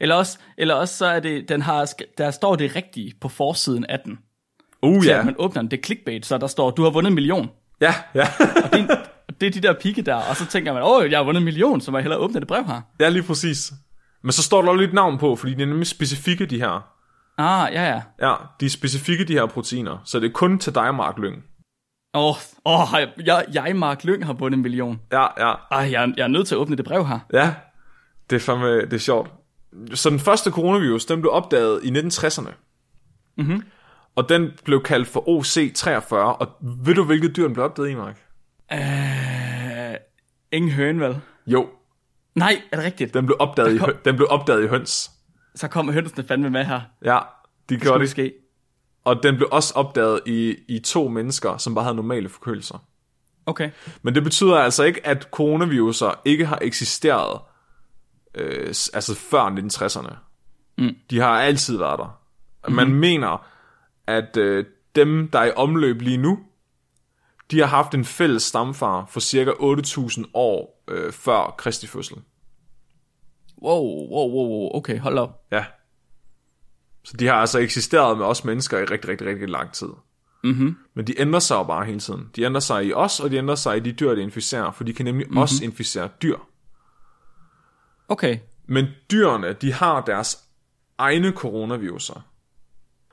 [0.00, 3.84] Eller også, eller også så er det, den har, der står det rigtige på forsiden
[3.86, 4.18] af den.
[4.82, 5.22] Uh, Så ja.
[5.22, 7.50] man åbner den, det er clickbait, så der står, du har vundet en million.
[7.80, 8.28] Ja, ja.
[8.64, 8.96] Og det, er-
[9.40, 11.44] det er de der pigge der, og så tænker man, åh, jeg har vundet en
[11.44, 12.80] million, så må jeg hellere åbne det brev her.
[13.00, 13.72] ja, lige præcis.
[14.22, 16.91] Men så står der også lidt navn på, fordi de er nemlig specifikke, de her.
[17.42, 18.02] Ah, ja, ja.
[18.28, 19.98] Ja, de er specifikke, de her proteiner.
[20.04, 21.44] Så det er kun til dig, Mark Lyng.
[22.14, 22.24] Åh,
[22.64, 25.00] oh, oh, jeg, jeg, Mark Lyng, har vundet en million.
[25.12, 25.54] Ja, ja.
[25.70, 27.18] Ej, jeg, jeg er nødt til at åbne det brev her.
[27.32, 27.54] Ja,
[28.30, 29.30] det er fandme, det er sjovt.
[29.94, 32.50] Så den første coronavirus, den blev opdaget i 1960'erne.
[33.36, 33.62] Mhm.
[34.16, 36.48] Og den blev kaldt for OC43, og
[36.84, 38.18] ved du, hvilket dyr den blev opdaget i, Mark?
[38.72, 39.96] Øh,
[40.52, 41.20] ingen høn, vel?
[41.46, 41.68] Jo,
[42.34, 43.14] Nej, er det rigtigt?
[43.14, 45.10] den blev opdaget, i, kom- hø- den blev opdaget i høns.
[45.54, 46.80] Så kommer hønsene fandme med her.
[47.04, 47.18] Ja,
[47.68, 48.10] de Det gjorde det.
[48.10, 48.32] ske.
[49.04, 52.78] Og den blev også opdaget i, i to mennesker, som bare havde normale forkølelser.
[53.46, 53.70] Okay.
[54.02, 57.40] Men det betyder altså ikke, at coronaviruser ikke har eksisteret
[58.34, 60.14] øh, altså før 1960'erne.
[60.78, 60.96] Mm.
[61.10, 62.20] De har altid været der.
[62.68, 63.00] Man mm-hmm.
[63.00, 63.46] mener,
[64.06, 66.38] at øh, dem, der er i omløb lige nu,
[67.50, 72.16] de har haft en fælles stamfar for cirka 8.000 år øh, før Kristi fødsel.
[73.64, 74.76] Wow, wow, wow, wow.
[74.76, 75.46] Okay, hold op.
[75.52, 75.64] Ja.
[77.04, 79.88] Så de har altså eksisteret med os mennesker i rigtig, rigtig, rigtig lang tid.
[80.44, 80.76] Mhm.
[80.94, 82.30] Men de ændrer sig jo bare hele tiden.
[82.36, 84.84] De ændrer sig i os, og de ændrer sig i de dyr, de inficerer, for
[84.84, 85.38] de kan nemlig mm-hmm.
[85.38, 86.36] også inficere dyr.
[88.08, 88.38] Okay.
[88.66, 90.38] Men dyrene, de har deres
[90.98, 92.28] egne coronaviruser.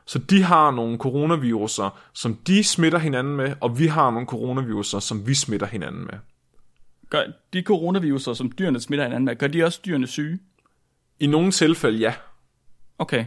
[0.05, 4.99] Så de har nogle coronaviruser, som de smitter hinanden med, og vi har nogle coronaviruser,
[4.99, 6.13] som vi smitter hinanden med.
[7.09, 10.39] Gør de coronaviruser, som dyrene smitter hinanden med, gør de også dyrene syge?
[11.19, 12.13] I nogle tilfælde ja,
[12.99, 13.25] Okay.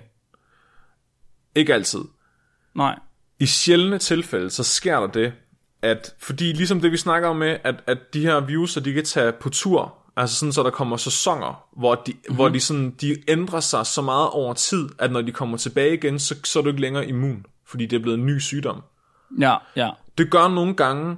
[1.55, 2.01] ikke altid.
[2.75, 2.99] Nej.
[3.39, 5.33] I sjældne tilfælde, så sker der det,
[5.83, 9.05] at fordi ligesom det vi snakker om med, at, at de her viruser, de kan
[9.05, 12.35] tage på tur, altså sådan, så der kommer sæsoner, hvor de, mm-hmm.
[12.35, 15.95] hvor de, sådan, de ændrer sig så meget over tid, at når de kommer tilbage
[15.95, 18.83] igen, så, så er du ikke længere immun, fordi det er blevet en ny sygdom.
[19.41, 19.91] Ja, ja.
[20.19, 21.17] Det gør nogle gange,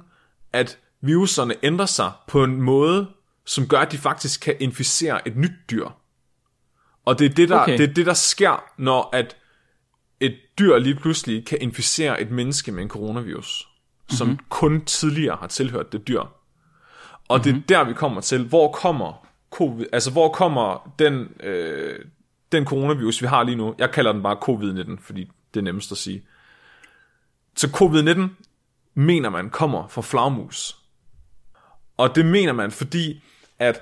[0.53, 3.07] at viruserne ændrer sig på en måde,
[3.45, 5.87] som gør, at de faktisk kan inficere et nyt dyr.
[7.05, 7.77] Og det er det, der, okay.
[7.77, 9.37] Det, er det, der sker, når at
[10.19, 14.17] et dyr lige pludselig kan inficere et menneske med en coronavirus, mm-hmm.
[14.17, 16.19] som kun tidligere har tilhørt det dyr.
[16.19, 16.31] Og
[17.29, 17.43] mm-hmm.
[17.43, 18.47] det er der, vi kommer til.
[18.47, 21.99] Hvor kommer COVID, altså hvor kommer den, øh,
[22.51, 23.75] den coronavirus, vi har lige nu?
[23.77, 26.25] Jeg kalder den bare covid-19, fordi det er nemmest at sige.
[27.55, 28.43] Så covid-19
[28.93, 30.84] mener man kommer fra flagmus.
[31.97, 33.23] Og det mener man, fordi
[33.59, 33.81] at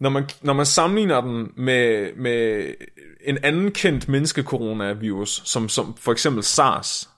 [0.00, 2.74] når man, når man sammenligner den med, med
[3.20, 7.10] en anden kendt menneskecoronavirus, som, som for eksempel SARS,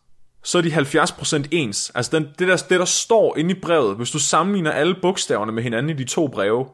[0.42, 1.92] så er de 70% ens.
[1.94, 5.52] Altså den, det, der, det, der står inde i brevet, hvis du sammenligner alle bogstaverne
[5.52, 6.66] med hinanden i de to breve,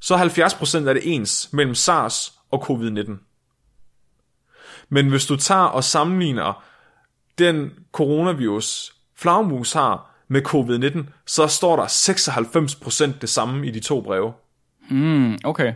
[0.00, 0.18] så er
[0.84, 3.12] 70% af det ens mellem SARS og covid-19.
[4.88, 6.64] Men hvis du tager og sammenligner
[7.38, 11.84] den coronavirus, flagmus har med covid-19, så står der
[13.12, 14.32] 96% det samme i de to breve.
[14.90, 15.72] Mm, okay.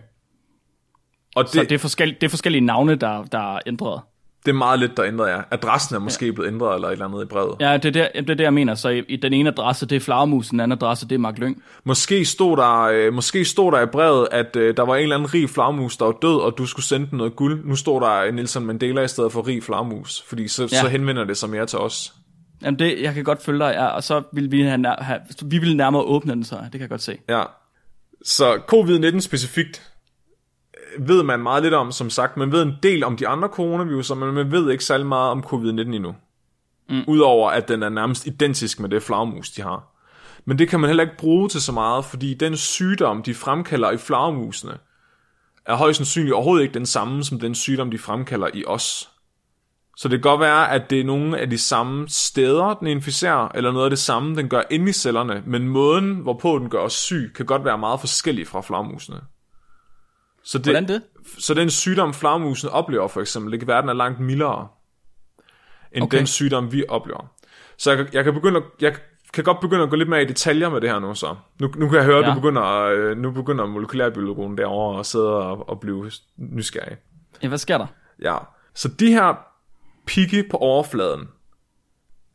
[1.37, 4.01] Og det, Så det er, forskellige, det er forskellige navne, der, der er ændret.
[4.45, 5.43] det er meget lidt, der ændrer jer.
[5.51, 6.33] Adressen er måske ja.
[6.33, 7.57] blevet ændret, eller et eller andet i brevet.
[7.61, 7.71] Ja.
[7.71, 8.75] Ja, det er, der, det er det, jeg mener.
[8.75, 11.39] Så i, i den ene adresse, det er Flagermus, den anden adresse, det er Mark
[11.39, 11.63] Lyng.
[11.85, 15.17] Måske, stod der, øh, måske stod der i brevet, at øh, der var en eller
[15.17, 17.65] anden rig flagmus, der var død, og du skulle sende den noget guld.
[17.65, 20.69] Nu står der Nelson Mandela i stedet for rig flagmus, fordi så, ja.
[20.77, 20.83] Ja.
[20.83, 22.15] så henvender det sig mere til os.
[22.63, 25.59] Jamen, det, jeg kan godt følge dig, ja, og så vil vi have, have, vi
[25.59, 27.19] vil nærmere åbne den, så det kan jeg godt se.
[27.29, 27.43] Ja.
[28.23, 29.93] Så covid-19 specifikt
[30.97, 32.37] øh, ved man meget lidt om, som sagt.
[32.37, 35.45] Man ved en del om de andre coronaviruser, men man ved ikke særlig meget om
[35.47, 36.15] covid-19 endnu.
[36.89, 37.05] Mm.
[37.07, 39.93] Udover at den er nærmest identisk med det flagmus, de har.
[40.45, 43.91] Men det kan man heller ikke bruge til så meget, fordi den sygdom, de fremkalder
[43.91, 44.79] i flagmusene,
[45.67, 49.11] er højst sandsynligt overhovedet ikke den samme, som den sygdom, de fremkalder i os.
[49.97, 53.49] Så det kan godt være, at det er nogle af de samme steder, den inficerer,
[53.55, 56.79] eller noget af det samme, den gør inde i cellerne, men måden, hvorpå den gør
[56.79, 59.21] os syg, kan godt være meget forskellig fra flagmusene.
[60.45, 61.03] Så, det, Hvordan det?
[61.39, 64.69] så den sygdom, flagmusene oplever for eksempel, det kan være, at den er langt mildere,
[65.93, 66.19] end okay.
[66.19, 67.27] Den sygdom, vi oplever.
[67.79, 68.97] Så jeg, kan- jeg, kan begynde at, jeg
[69.33, 71.37] kan godt begynde at gå lidt mere i detaljer med det her nu så.
[71.61, 72.31] Nu, nu kan jeg høre, at Ja.
[72.31, 76.97] du begynder, øh, nu begynder molekylærbiologen derovre og sidde og, og blive nysgerrig.
[77.43, 77.87] Ja, hvad sker der?
[78.23, 78.37] Ja,
[78.75, 79.35] så de her
[80.07, 81.29] pigge på overfladen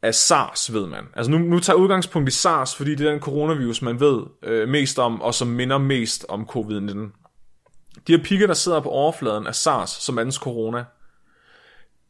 [0.01, 1.05] af SARS, ved man.
[1.15, 4.69] Altså nu, nu tager udgangspunkt i SARS, fordi det er den coronavirus, man ved øh,
[4.69, 6.97] mest om, og som minder mest om covid-19.
[8.07, 10.86] De her pigge, der sidder på overfladen af SARS, som andens corona,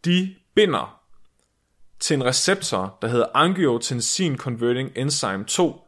[0.05, 1.01] de binder
[1.99, 5.87] til en receptor, der hedder angiotensin converting enzyme 2,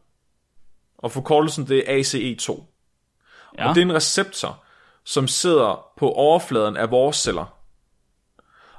[0.98, 2.64] og forkortelsen det er ACE2.
[3.58, 3.68] Ja.
[3.68, 4.64] Og det er en receptor,
[5.04, 7.58] som sidder på overfladen af vores celler.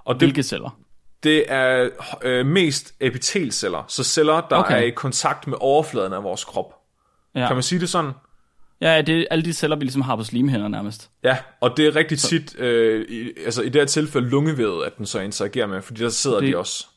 [0.03, 0.79] Og det, Hvilke celler?
[1.25, 1.89] Det er
[2.21, 4.75] øh, mest epitelceller, så celler, der okay.
[4.75, 6.73] Er i kontakt med overfladen af vores krop.
[7.35, 7.47] Ja.
[7.47, 8.11] Kan man sige det sådan?
[8.81, 11.09] ja, det er alle de celler, vi ligesom har på slimhinder nærmest.
[11.23, 14.97] Ja, og det er rigtig tit, øh, i, altså i det her tilfælde lungevævet, at
[14.97, 16.49] den så interagerer med, fordi der sidder det...
[16.49, 16.87] De også.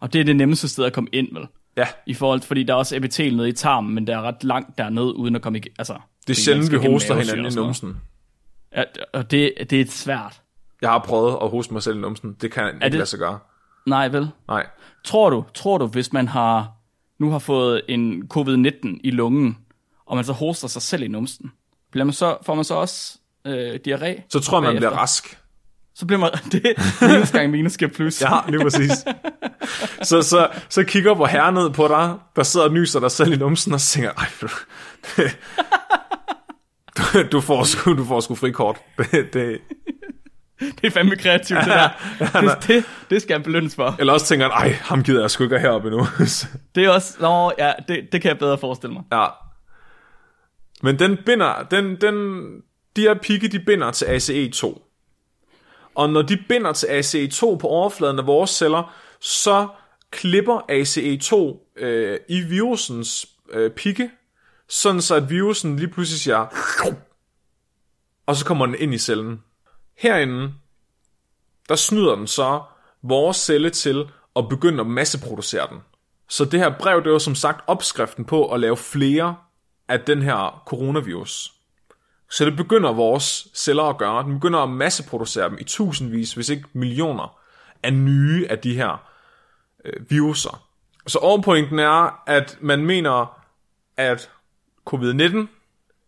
[0.00, 1.46] Og det er det nemmeste sted at komme ind, vel?
[1.76, 4.22] Ja, I forhold til, fordi der er også epitel nede i tarmen, men der er
[4.22, 5.62] ret langt dernede, uden at komme i...
[5.78, 7.96] Altså, det er sjældent, vi hoster hinanden i numsen.
[8.76, 8.82] Ja,
[9.12, 10.40] og det, det er svært.
[10.82, 12.36] Jeg har prøvet at hoste mig selv i numsen.
[12.40, 13.38] Det kan ikke det- lade sig gøre.
[13.86, 14.30] Nej, vel?
[14.48, 14.66] Nej.
[15.04, 16.72] Tror du, tror du, hvis man har
[17.18, 19.58] nu har fået en covid-19 i lungen,
[20.06, 21.52] og man så hoster sig selv i numsen,
[21.90, 24.22] bliver man så, får man så også øh, diarré?
[24.28, 24.88] Så tror jeg, man bagefter?
[24.88, 25.38] bliver rask.
[25.94, 26.62] Så bliver man, det
[27.02, 28.22] minus gang minus giver plus.
[28.22, 28.92] Ja, lige præcis.
[30.02, 33.32] så, så, så kigger på herre ned på dig, der sidder og nyser dig selv
[33.32, 34.48] i numsen, og så tænker, ej, du,
[36.98, 38.76] du, du, får sgu, du får sgu frikort.
[39.12, 39.58] Det, det,
[40.80, 41.88] Det er fandme kreativt, det der.
[42.40, 43.96] Det, det, det skal jeg belønnes for.
[43.98, 46.06] eller også tænker han, ej, ham gider jeg sgu ikke heroppe endnu.
[46.74, 49.02] Det er også, nå, ja, det, det kan jeg bedre forestille mig.
[49.12, 49.26] ja.
[50.82, 52.16] Men den binder, den, den,
[52.96, 54.88] de her pigge, de binder til ACE2.
[55.94, 59.68] Og når de binder til ACE2 på overfladen af vores celler, så
[60.10, 64.10] klipper ACE2 øh, i virusens øh, pigge,
[64.68, 66.46] sådan så at virusen lige pludselig siger,
[68.26, 69.40] og så kommer den ind i cellen.
[70.02, 70.54] Herinde,
[71.68, 72.62] der snyder den så
[73.02, 75.78] vores celle til at begynde at masseproducere den.
[76.28, 79.36] Så det her brev, det var som sagt opskriften på at lave flere
[79.88, 81.52] af den her coronavirus.
[82.30, 84.22] Så det begynder vores celler at gøre.
[84.22, 87.38] Den begynder at masseproducere dem i tusindvis, hvis ikke millioner,
[87.82, 89.08] af nye af de her
[89.84, 90.66] øh, viruser.
[91.06, 93.42] Så overpointen er, at man mener,
[93.96, 94.30] at
[94.90, 95.46] covid-19,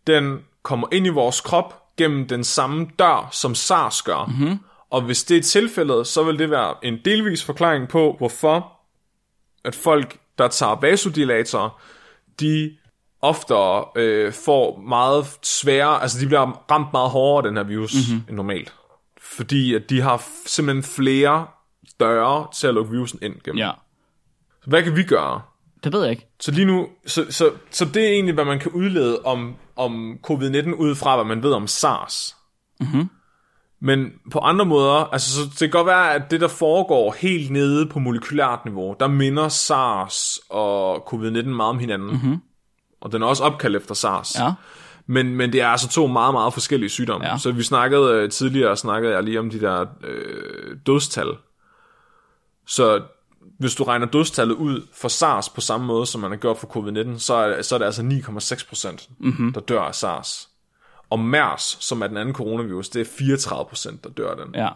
[0.07, 4.25] den kommer ind i vores krop gennem den samme dør, som SARS gør.
[4.25, 4.59] Mm-hmm.
[4.89, 8.71] Og hvis det er tilfældet, så vil det være en delvis forklaring på, hvorfor
[9.63, 11.81] at folk, der tager vasodilatorer,
[12.39, 12.77] de
[13.21, 17.93] oftere øh, får meget svære, altså de bliver ramt meget hårdere af den her virus
[17.93, 18.23] mm-hmm.
[18.27, 18.73] end normalt.
[19.21, 21.47] Fordi at de har simpelthen flere
[21.99, 23.57] døre til at lukke virusen ind gennem.
[23.57, 23.71] Ja,
[24.63, 25.41] Så hvad kan vi gøre?
[25.85, 26.27] Det ved jeg ikke.
[26.39, 30.19] Så lige nu, så, så, så det er egentlig, hvad man kan udlede om, om
[30.27, 32.35] covid-19 ud fra, hvad man ved om SARS.
[32.79, 33.09] Mm-hmm.
[33.79, 37.51] Men på andre måder, altså så det kan godt være, at det, der foregår helt
[37.51, 42.11] nede på molekylært niveau, der minder SARS og covid-19 meget om hinanden.
[42.11, 42.37] Mm-hmm.
[43.01, 44.39] Og den er også opkaldt efter SARS.
[44.39, 44.53] Ja.
[45.07, 47.27] Men, men det er altså to meget, meget forskellige sygdomme.
[47.27, 47.37] Ja.
[47.37, 51.27] Så vi snakkede øh, tidligere, snakkede jeg lige om de der øh, dødstal.
[52.67, 53.01] Så
[53.59, 56.67] hvis du regner dødstallet ud for SARS på samme måde, som man har gjort for
[56.67, 59.53] covid-19, så er, så er det altså 9,6 procent, mm-hmm.
[59.53, 60.49] der dør af SARS.
[61.09, 64.55] Og MERS, som er den anden coronavirus, det er 34 procent, der dør af den.
[64.55, 64.69] Ja.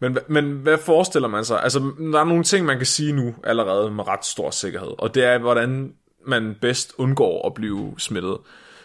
[0.00, 1.62] Men, men hvad forestiller man sig?
[1.62, 1.78] Altså,
[2.12, 5.24] der er nogle ting, man kan sige nu allerede med ret stor sikkerhed, og det
[5.24, 5.94] er, hvordan
[6.26, 8.38] man bedst undgår at blive smittet.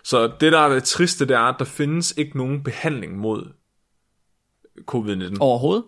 [0.03, 3.53] Så det, der er det triste, det er, at der findes ikke nogen behandling mod
[4.91, 5.37] covid-19.
[5.39, 5.83] Overhovedet?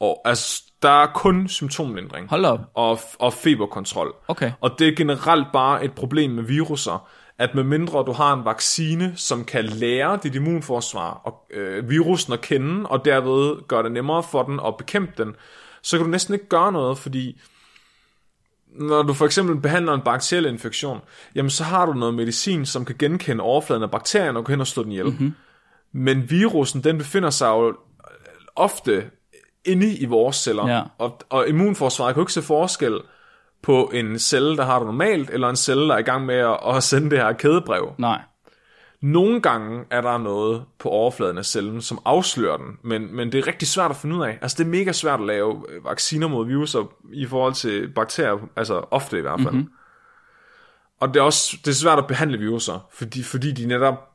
[0.00, 2.60] Og altså, der er kun symptomlindring Hold op.
[2.74, 4.14] og, og feberkontrol.
[4.28, 4.52] Okay.
[4.60, 8.44] Og det er generelt bare et problem med viruser, at med mindre du har en
[8.44, 13.92] vaccine, som kan lære dit immunforsvar og øh, virusen at kende, og derved gøre det
[13.92, 15.34] nemmere for den at bekæmpe den,
[15.82, 17.40] så kan du næsten ikke gøre noget, fordi
[18.66, 21.00] når du for eksempel behandler en bakteriel infektion,
[21.34, 24.60] jamen så har du noget medicin, som kan genkende overfladen af bakterien og gå hen
[24.60, 25.06] og slå den ihjel.
[25.06, 25.34] Mm-hmm.
[25.92, 27.76] Men virusen, den befinder sig jo
[28.56, 29.10] ofte
[29.66, 30.82] inde i vores celler, Ja.
[30.98, 33.00] og, og immunforsvaret kan jo ikke se forskel
[33.62, 36.34] på en celle, der har det normalt, eller en celle, der er i gang med
[36.34, 37.92] at, at sende det her kædebrev.
[37.98, 38.20] Nej.
[39.00, 43.38] Nogle gange er der noget på overfladen af cellen, som afslører den, men, men det
[43.38, 44.38] er rigtig svært at finde ud af.
[44.42, 48.48] Altså det er mega svært at lave øh, vacciner mod viruser i forhold til bakterier,
[48.56, 49.54] altså ofte i hvert fald.
[49.54, 49.70] Mm-hmm.
[51.00, 54.08] Og det er også det er svært at behandle viruser, fordi, fordi de netop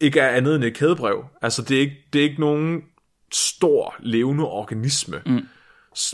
[0.00, 1.24] ikke er andet end et kædebrev.
[1.42, 2.82] Altså det er ikke, det er ikke nogen
[3.32, 5.48] stor levende organisme mm.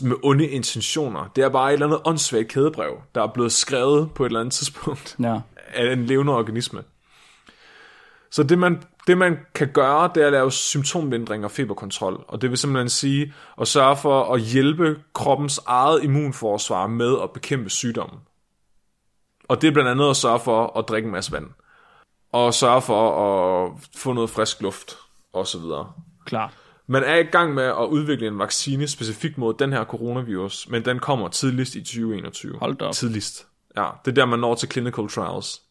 [0.01, 1.27] med onde intentioner.
[1.35, 4.39] Det er bare et eller andet åndssvagt kædebrev, der er blevet skrevet på et eller
[4.39, 5.39] andet tidspunkt Ja.
[5.73, 6.83] af en levende organisme.
[8.31, 12.23] Så det man, det man kan gøre, det er at lave symptomlindring og feberkontrol.
[12.27, 17.31] Og det vil simpelthen sige at sørge for at hjælpe kroppens eget immunforsvar med at
[17.31, 18.19] bekæmpe sygdommen.
[19.49, 21.45] Og det er blandt andet at sørge for at drikke en masse vand.
[22.33, 23.11] og sørge for
[23.65, 24.97] at få noget frisk luft,
[25.33, 25.91] og så videre.
[26.25, 26.57] Klart.
[26.87, 30.85] Man er i gang med at udvikle en vaccine specifikt mod den her coronavirus, men
[30.85, 32.57] den kommer tidligst i 2021.
[32.59, 32.93] Hold da op.
[32.93, 33.47] Tidligst.
[33.77, 35.61] Ja, det er der, man når til clinical trials.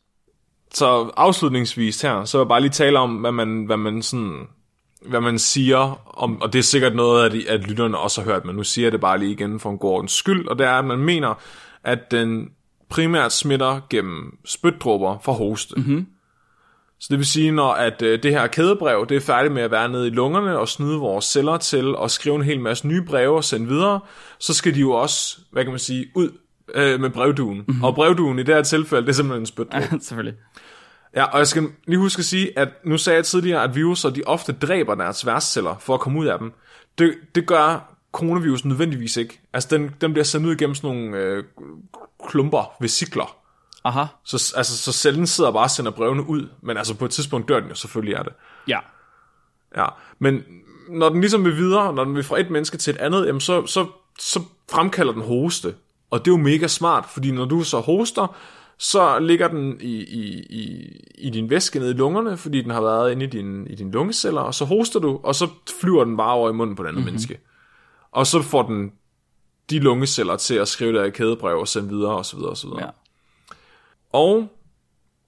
[0.75, 4.47] Så afslutningsvis her, så vil jeg bare lige tale om, hvad man, hvad man sådan
[5.07, 8.45] hvad man siger, om, og det er sikkert noget, at, at lytterne også har hørt,
[8.45, 10.67] men nu siger jeg det bare lige igen for en god ordens skyld, og det
[10.67, 11.35] er, at man mener,
[11.85, 12.49] at den
[12.89, 15.75] primært smitter gennem spytdråber fra hoste.
[15.77, 16.07] Mm-hmm.
[17.05, 19.71] Så det vil sige, når at øh, det her kædebrev, det er færdigt med at
[19.71, 23.03] være nede i lungerne og snyde vores celler til at skrive en hel masse nye
[23.03, 24.01] breve og sende videre,
[24.39, 26.31] så skal de jo også, hvad kan man sige, ud
[26.75, 27.65] øh, med brevduen.
[27.69, 27.85] Mm-hmm.
[27.85, 29.85] Og brevduen i det her tilfælde, det er simpelthen en spytdråbe.
[29.93, 30.39] Ja, selvfølgelig.
[31.17, 34.11] Ja, og jeg skal lige huske at sige, at nu sagde jeg tidligere, at viruser
[34.11, 36.53] de ofte dræber deres værtsceller for at komme ud af dem.
[36.99, 39.41] Det, det gør coronavirusen nødvendigvis ikke.
[39.53, 41.45] Altså, den, den bliver sendt ud igennem sådan nogle øh,
[42.29, 43.44] klumper, vesikler.
[43.85, 44.05] Aha.
[44.25, 47.49] Så, altså, så cellen sidder bare og sender brevene ud, men altså på et tidspunkt
[47.49, 48.33] dør den jo selvfølgelig af det.
[48.69, 48.79] Ja.
[49.77, 49.87] Ja,
[50.19, 50.43] men
[50.89, 53.41] når den ligesom vil videre, når den vil fra et menneske til et andet, jamen
[53.41, 53.87] så, så,
[54.19, 55.75] så fremkalder den hoste.
[56.11, 58.37] Og det er jo mega smart, fordi når du så hoster,
[58.79, 62.81] så ligger den i, i, i, i din væske nede i lungerne, fordi den har
[62.81, 65.49] været inde i din, i din lungeceller, og så hoster du, og så
[65.81, 67.13] flyver den bare over i munden på den andet mm-hmm.
[67.13, 67.39] menneske.
[68.13, 68.93] Og så får den
[69.71, 72.57] de lungeceller til at skrive der i kædebrev og sende videre, og så videre, og
[72.57, 72.85] så videre.
[72.85, 72.91] Ja.
[74.15, 74.49] Og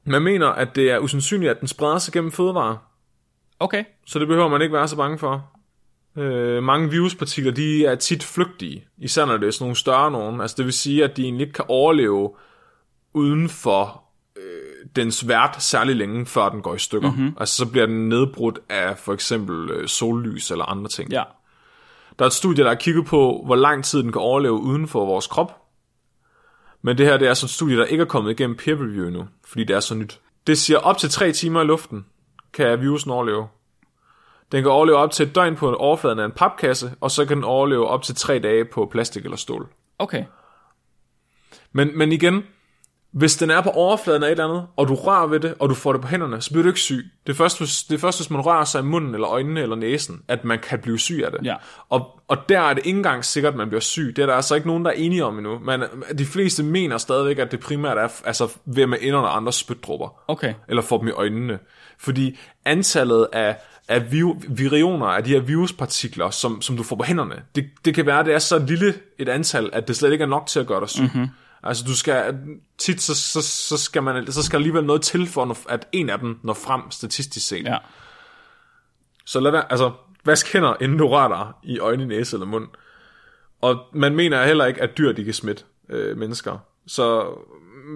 [0.05, 2.77] man mener, at det er usandsynligt, at den spreder sig gennem fødevarer.
[3.61, 3.85] Okay.
[4.07, 5.51] Så det behøver man ikke være så bange for.
[6.17, 10.41] Øh, mange viruspartikler, de er tit flygtige, især når det er sådan nogle større nogen.
[10.41, 12.31] Altså det vil sige, at de egentlig ikke kan overleve
[13.13, 14.03] uden for
[14.37, 17.11] øh, dens vært særlig længe, før den går i stykker.
[17.11, 17.37] Mm-hmm.
[17.41, 21.11] Altså så bliver den nedbrudt af for eksempel øh, sollys eller andre ting.
[21.11, 21.23] Ja.
[22.19, 24.89] Der er et studie, der har kigget på, hvor lang tid den kan overleve uden
[24.89, 25.66] for vores krop.
[26.87, 29.07] Men det her det er sådan et studie, der ikke er kommet igennem peer review
[29.07, 30.21] endnu, fordi det er så nyt.
[30.47, 32.07] Det siger op til 3 timer i luften,
[32.53, 33.49] kan virusen overleve.
[34.53, 37.37] Den kan overleve op til et døgn på overfladen af en papkasse, og så kan
[37.37, 39.69] den overleve op til 3 dage på plastik eller stål.
[39.99, 40.25] Okay.
[41.73, 42.45] Men, men igen,
[43.17, 45.69] hvis den er på overfladen af et eller andet, og du rører ved det, og
[45.69, 47.11] du får det på hænderne, så bliver du ikke syg.
[47.27, 49.61] Det er først, hvis, det er først, hvis man rører sig i munden, eller øjnene,
[49.61, 51.47] eller næsen, at man kan blive syg af det.
[51.47, 51.55] Ja.
[51.89, 54.13] Og, og der er det ikke engang sikkert, at man bliver syg.
[54.17, 55.59] Det er der altså ikke nogen, der er enige om endnu.
[55.59, 55.83] Men
[56.19, 60.23] de fleste mener stadigvæk, at det primært er altså, ved med ind under andres spytdrupper.
[60.29, 60.55] Okay.
[60.69, 61.59] Eller får dem i øjnene.
[61.99, 63.57] Fordi antallet af,
[63.89, 67.95] af vir, virioner, af de her viruspartikler, som, som du får på hænderne, det, det
[67.95, 70.47] kan være, at det er så lille et antal, at det slet ikke er nok
[70.47, 71.03] til at gøre dig syg.
[71.03, 71.29] Mm-hmm.
[71.63, 72.39] Altså du skal
[72.79, 76.19] tit så, så, så skal man så skal alligevel noget til for at en af
[76.19, 77.65] dem når frem statistisk set.
[77.65, 77.79] Ja.
[79.25, 79.93] Så lad være, altså
[80.25, 82.69] vask hænder inden du rører i øjne, næse eller mund.
[83.61, 86.59] Og man mener heller ikke at dyr de kan smitte øh, mennesker.
[86.87, 87.35] Så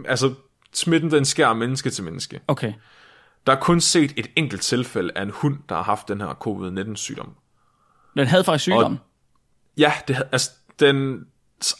[0.04, 0.34] altså
[0.72, 2.40] smitten den skærer menneske til menneske.
[2.48, 2.72] Okay.
[3.46, 6.34] Der er kun set et enkelt tilfælde af en hund der har haft den her
[6.46, 7.34] covid-19 sygdom.
[8.16, 8.92] Den havde faktisk sygdom.
[8.92, 8.98] Og,
[9.76, 11.26] ja, det, altså den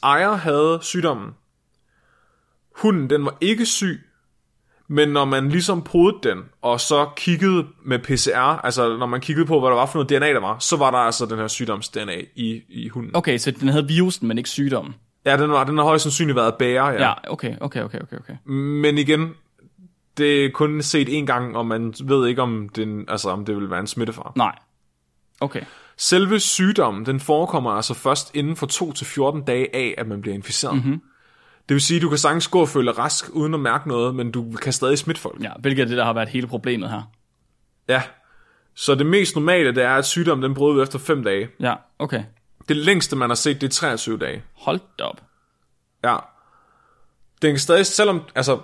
[0.03, 1.35] ejer havde sygdommen,
[2.81, 4.01] hunden den var ikke syg,
[4.89, 9.47] men når man ligesom podede den, og så kiggede med PCR, altså når man kiggede
[9.47, 11.49] på, hvad der var for noget DNA, der var, så var der altså den her
[11.49, 13.17] sygdoms-DNA i, i hunden.
[13.17, 14.95] Okay, så den havde virusen, men ikke sygdommen.
[15.27, 17.09] Ja, den, var, den har højst sandsynligt været bærer, ja.
[17.09, 18.51] Ja, okay, okay, okay, okay, okay.
[18.53, 19.31] Men igen,
[20.19, 23.57] det er kun set én gang, og man ved ikke, om, den, altså, om det
[23.57, 24.33] vil være en smittefar.
[24.37, 24.59] Nej.
[25.41, 25.61] Okay.
[25.97, 30.21] Selve sygdommen, den forekommer altså først inden for 2 til 14 dage af, at man
[30.21, 30.75] bliver inficeret.
[30.75, 31.01] Mm-hmm.
[31.69, 34.15] Det vil sige, at du kan sagtens gå og føle rask, uden at mærke noget,
[34.15, 35.43] men du kan stadig smitte folk.
[35.43, 37.03] Ja, hvilket er det, der har været hele problemet her.
[37.89, 38.03] Ja.
[38.75, 41.49] Så det mest normale, det er, at sygdommen den bryder efter 5 dage.
[41.61, 42.25] Ja, okay.
[42.69, 44.43] Det længste, man har set, det er 23 dage.
[44.55, 45.23] Hold da op.
[46.05, 46.17] Ja.
[47.43, 48.59] Den kan stadig, selvom, altså,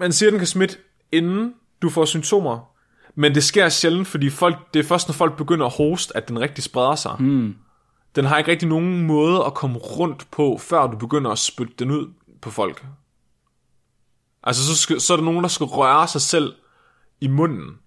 [0.00, 0.76] man siger, at den kan smitte,
[1.12, 2.70] inden du får symptomer,
[3.14, 6.28] men det sker sjældent, fordi folk, det er først, når folk begynder at hoste, at
[6.28, 7.16] den rigtig spreder sig.
[7.18, 7.56] Mm.
[8.16, 11.74] Den har ikke rigtig nogen måde at komme rundt på, før du begynder at spytte
[11.78, 12.08] den ud
[12.40, 12.86] på folk.
[14.42, 16.54] Altså, så, skal, så er der nogen, der skal røre sig selv
[17.20, 17.78] i munden,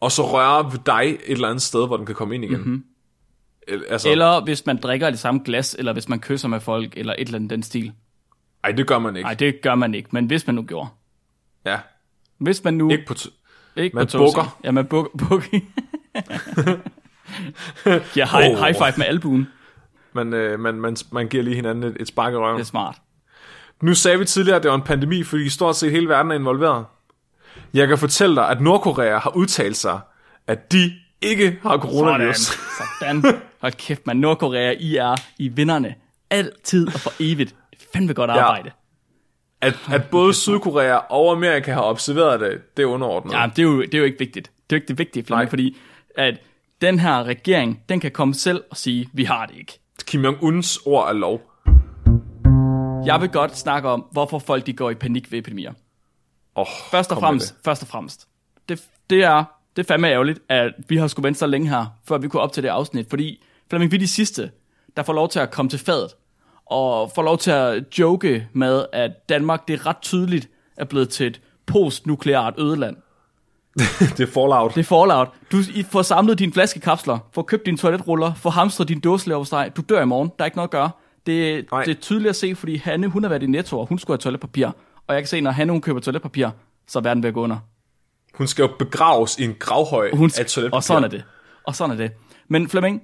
[0.00, 2.56] og så røre ved dig et eller andet sted, hvor den kan komme ind igen.
[2.58, 2.84] Mm-hmm.
[3.90, 7.12] Altså, eller hvis man drikker det samme glas, eller hvis man kysser med folk, eller
[7.12, 7.92] et eller andet den stil.
[8.62, 9.24] Nej, det gør man ikke.
[9.26, 10.88] Nej, det gør man ikke, men hvis man nu gjorde.
[11.64, 11.78] Ja.
[12.38, 12.90] Hvis man nu...
[12.90, 14.58] Ikke på, t- ikke man på bukker.
[14.64, 15.10] Ja, man bukker.
[15.28, 15.46] bukker.
[18.16, 18.58] ja, high, Oh.
[18.64, 19.48] high five med albuen.
[20.12, 22.54] man, øh, man, man, man giver lige hinanden et, et spark i røven.
[22.54, 23.02] Det er smart.
[23.82, 26.34] Nu sagde vi tidligere, at det var en pandemi, fordi stort set hele verden er
[26.34, 26.84] involveret.
[27.74, 30.00] Jeg kan fortælle dig, at Nordkorea har udtalt sig,
[30.46, 31.80] at de ikke har Sådan.
[31.80, 32.36] coronavirus.
[33.00, 33.24] Sådan.
[33.60, 34.16] Hold kæft, man.
[34.16, 35.94] Nordkorea, I er i vinderne.
[36.30, 37.54] Altid og for evigt.
[37.70, 38.70] Det er fandme godt arbejde.
[39.60, 43.32] At, at både Sydkorea og Amerika har observeret det, det er underordnet.
[43.32, 44.46] Ja, det er, jo, det er jo ikke vigtigt.
[44.46, 45.76] Det er jo ikke det vigtige, Flemming, fordi
[46.16, 46.38] at
[46.80, 49.78] den her regering, den kan komme selv og sige, vi har det ikke.
[50.06, 51.50] Kim Jong-uns ord er lov.
[53.06, 55.72] Jeg vil godt snakke om, hvorfor folk de går i panik ved epidemier.
[56.54, 58.28] Oh, Først og fremmest, først og fremmest.
[58.68, 59.44] Det, det er
[59.76, 62.42] det er fandme ærgerligt, at vi har skulle vente så længe her, før vi kunne
[62.42, 64.50] op til det afsnit, fordi Flemming, vi er de sidste,
[64.96, 66.10] der får lov til at komme til fadet,
[66.66, 71.08] og får lov til at joke med, at Danmark, det er ret tydeligt, er blevet
[71.08, 72.96] til et postnukleart ødeland.
[74.16, 74.74] det er Fallout.
[74.74, 75.28] Det er Fallout.
[75.52, 79.68] Du får samlet dine flaskekapsler, får købt dine toiletruller, får hamstret din dåseleverpostej.
[79.68, 80.28] Du dør i morgen.
[80.38, 80.90] Der er ikke noget at gøre.
[81.26, 81.84] Det, Nej.
[81.84, 84.14] det er tydeligt at se, fordi Hanne, hun har været i Netto, og hun skulle
[84.14, 84.66] have toiletpapir.
[85.06, 86.48] Og jeg kan se, når Hanne, hun køber toiletpapir,
[86.86, 87.58] så er verden ved at gå under.
[88.34, 90.76] Hun skal jo begraves i en gravhøj Hun, af toiletpapir.
[90.76, 91.24] og sådan er det.
[91.66, 92.12] Og sådan er det.
[92.48, 93.02] Men Flemming,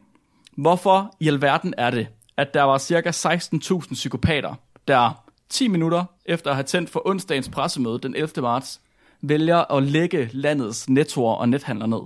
[0.56, 2.06] hvorfor i alverden er det,
[2.36, 4.54] at der var cirka 16.000 psykopater,
[4.88, 8.30] der 10 minutter efter at have tændt for onsdagens pressemøde den 11.
[8.42, 8.80] marts,
[9.22, 12.00] vælger at lægge landets nettoer og nethandler ned?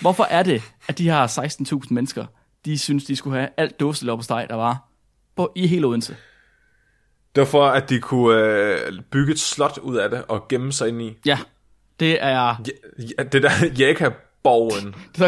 [0.00, 2.26] Hvorfor er det, at de her 16.000 mennesker,
[2.64, 4.88] de synes, de skulle have alt dåselov på steg, der var
[5.36, 6.16] på, i hele Odense?
[7.34, 10.72] Det var for, at de kunne øh, bygge et slot ud af det og gemme
[10.72, 11.16] sig ind i.
[11.26, 11.38] Ja,
[12.00, 12.28] det er...
[12.28, 12.54] Ja,
[13.18, 14.94] ja, det der Jaka-borgen.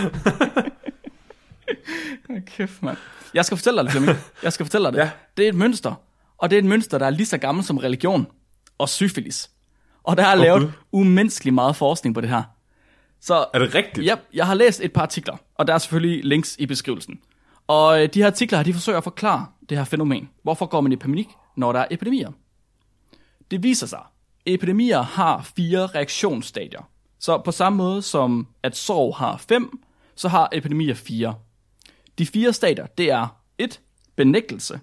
[2.28, 2.96] Hold kæft, mand.
[3.34, 4.18] Jeg skal fortælle dig det, Flemming.
[4.42, 4.98] Jeg skal fortælle dig det.
[4.98, 5.10] Ja.
[5.36, 5.94] Det er et mønster.
[6.38, 8.26] Og det er et mønster, der er lige så gammelt som religion
[8.78, 9.50] og syfilis.
[10.02, 10.70] Og der er lavet Gud.
[10.92, 12.42] umenneskeligt meget forskning på det her.
[13.20, 14.06] Så Er det rigtigt?
[14.06, 17.20] Ja, jeg har læst et par artikler, og der er selvfølgelig links i beskrivelsen.
[17.66, 20.30] Og øh, de her artikler, her, de forsøger at forklare det her fænomen.
[20.42, 22.32] Hvorfor går man i panik, når der er epidemier?
[23.50, 24.02] Det viser sig,
[24.46, 26.90] epidemier har fire reaktionsstadier.
[27.18, 29.82] Så på samme måde som at sorg har fem,
[30.14, 31.34] så har epidemier fire.
[32.18, 33.80] De fire stadier, det er 1.
[34.16, 34.80] Benægtelse.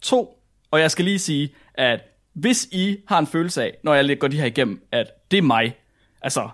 [0.00, 0.42] 2.
[0.70, 2.00] Og jeg skal lige sige, at
[2.32, 5.42] hvis I har en følelse af, når jeg går de her igennem, at det er
[5.42, 5.76] mig,
[6.22, 6.48] altså,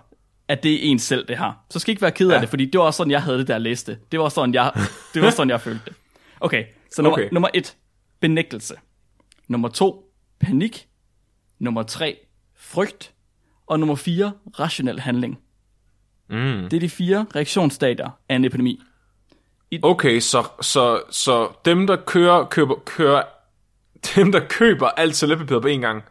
[0.53, 2.41] at det er en selv, det her, så skal I ikke være ked af Ja.
[2.41, 4.19] det, fordi det var også sådan, jeg havde det, der læste det.
[4.19, 4.71] Var sådan, jeg,
[5.13, 5.93] det var sådan, jeg følte det.
[6.39, 6.63] Okay,
[6.95, 7.29] så nummer, Okay.
[7.31, 7.75] nummer 1,
[8.19, 8.75] benægtelse.
[9.47, 10.03] Nummer 2,
[10.39, 10.87] panik.
[11.59, 12.17] Nummer 3,
[12.57, 13.13] frygt.
[13.67, 15.39] Og nummer 4, rationel handling.
[16.29, 16.67] Mm.
[16.69, 18.81] Det er de fire reaktionsstadier af en epidemi.
[19.83, 23.23] Okay, så, så, så dem, der kører, køber, kører,
[24.15, 26.03] dem, der køber alt toiletpapir på en gang,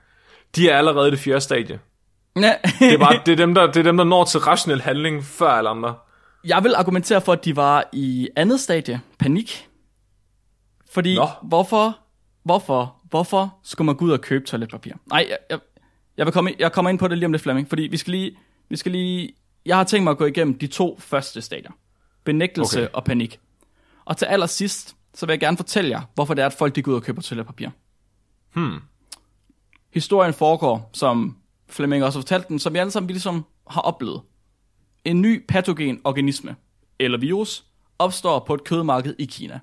[0.56, 1.80] de er allerede i det fjerde stadie.
[2.36, 2.54] Ja.
[2.78, 5.24] Det er, bare, det, er dem, der, det er dem, der når til rationel handling
[5.24, 5.94] før alle andre.
[6.44, 9.68] Jeg vil argumentere for, at de var i andet stadie, panik.
[10.90, 11.28] Fordi, Nå.
[11.42, 11.98] hvorfor,
[12.44, 14.92] hvorfor, hvorfor skulle man gå ud og købe toiletpapir?
[15.06, 15.58] Nej, jeg, jeg,
[16.16, 18.10] jeg, vil komme, jeg kommer ind på det lige om lidt, Flemming, fordi vi skal
[18.10, 19.32] lige, vi skal lige,
[19.66, 21.70] jeg har tænkt mig at gå igennem de to første stadier.
[22.24, 22.92] Benægtelse Okay.
[22.92, 23.40] og panik.
[24.04, 26.82] Og til allersidst, så vil jeg gerne fortælle jer, hvorfor det er, at folk de
[26.82, 27.68] går ud og køber toiletpapir.
[28.54, 28.78] Hmm.
[29.94, 31.36] Historien foregår, som
[31.72, 34.20] Flemming også har fortalt den, som vi alle sammen vi ligesom har oplevet.
[35.04, 36.56] En ny patogen organisme,
[36.98, 37.64] eller virus,
[37.98, 39.60] opstår på et kødmarked i Kina.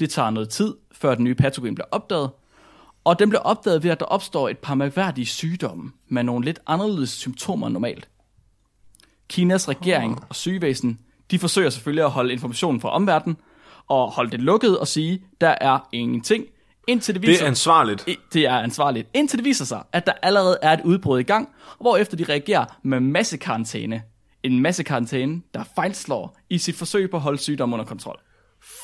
[0.00, 2.30] Det tager noget tid, før den nye patogen bliver opdaget,
[3.04, 6.60] og den bliver opdaget ved, at der opstår et par mærkværdige sygdomme med nogle lidt
[6.66, 8.08] anderledes symptomer end normalt.
[9.28, 10.98] Kinas regering og sygevæsen,
[11.30, 13.36] de forsøger selvfølgelig at holde informationen fra omverdenen,
[13.86, 16.44] og holde det lukket og sige, der er ingenting,
[16.88, 18.04] indtil det Det viser er ansvarligt.
[18.08, 19.08] I- Det er ansvarligt.
[19.14, 21.48] Indtil det viser sig, at der allerede er et udbrud i gang,
[21.80, 24.02] hvorefter de reagerer med massekarantæne.
[24.42, 28.16] En massekarantæne, der fejlslår i sit forsøg på at holde sygdommen under kontrol.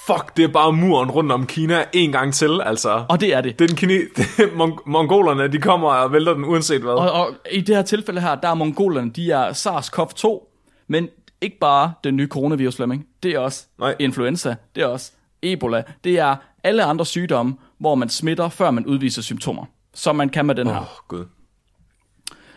[0.07, 3.05] Fuck, det er bare muren rundt om Kina en gang til, altså.
[3.09, 3.59] Og det er det.
[3.59, 3.93] Det er den kine...
[4.17, 6.93] det er mon- mongolerne, de kommer og vælter den uanset hvad.
[6.93, 10.51] Og, og i det her tilfælde her, der er mongolerne, de er SARS-CoV-2,
[10.89, 11.09] men
[11.41, 13.07] ikke bare den nye coronavirus, Flemming.
[13.23, 13.95] Det er også Nej.
[13.99, 18.87] influenza, det er også Ebola, det er alle andre sygdomme, hvor man smitter, før man
[18.87, 19.64] udviser symptomer.
[19.95, 20.81] Som man kan med den her.
[20.81, 21.25] Oh, gud.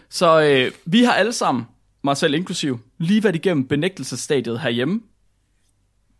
[0.09, 1.67] Så øh, vi har alle sammen,
[2.03, 5.01] mig selv inklusiv, lige været igennem benægtelsesstadiet herhjemme.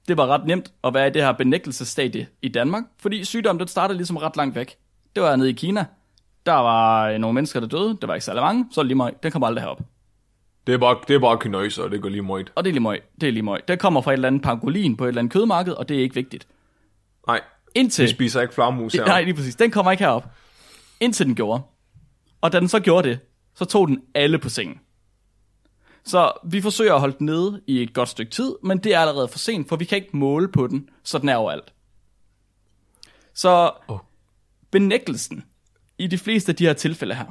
[0.08, 3.68] Det var ret nemt at være i det her benægtelsesstadie i Danmark, fordi sygdommen den
[3.68, 4.78] startede ligesom ret langt væk.
[5.16, 5.86] Det var nede i Kina.
[6.46, 7.98] Der var øh, nogle mennesker, der døde.
[8.02, 8.66] Det var ikke særlig mange.
[8.72, 9.24] Så lige meget.
[9.24, 9.82] Den kommer aldrig herop.
[10.68, 12.52] Det er bare, det er bare kynøs, og det går lige møjt.
[12.56, 13.02] Og det er lige møg.
[13.22, 13.68] Det er lige møg.
[13.68, 16.02] Det kommer fra et eller andet pangolin på et eller andet kødmarked, og det er
[16.02, 16.48] ikke vigtigt.
[17.28, 17.42] Nej,
[17.76, 18.04] Indtil...
[18.04, 19.06] vi spiser ikke flagmus her.
[19.06, 19.56] Nej, lige præcis.
[19.56, 20.26] Den kommer ikke herop.
[21.00, 21.64] Indtil den gjorde.
[22.42, 23.20] Og da den så gjorde det,
[23.56, 24.80] så tog den alle på sengen.
[26.04, 29.00] Så vi forsøger at holde den nede i et godt stykke tid, men det er
[29.00, 31.74] allerede for sent, for vi kan ikke måle på den, så den er overalt.
[33.34, 34.00] Så Åh.
[34.72, 35.46] benægtelsen
[35.98, 37.26] i de fleste af de her tilfælde her,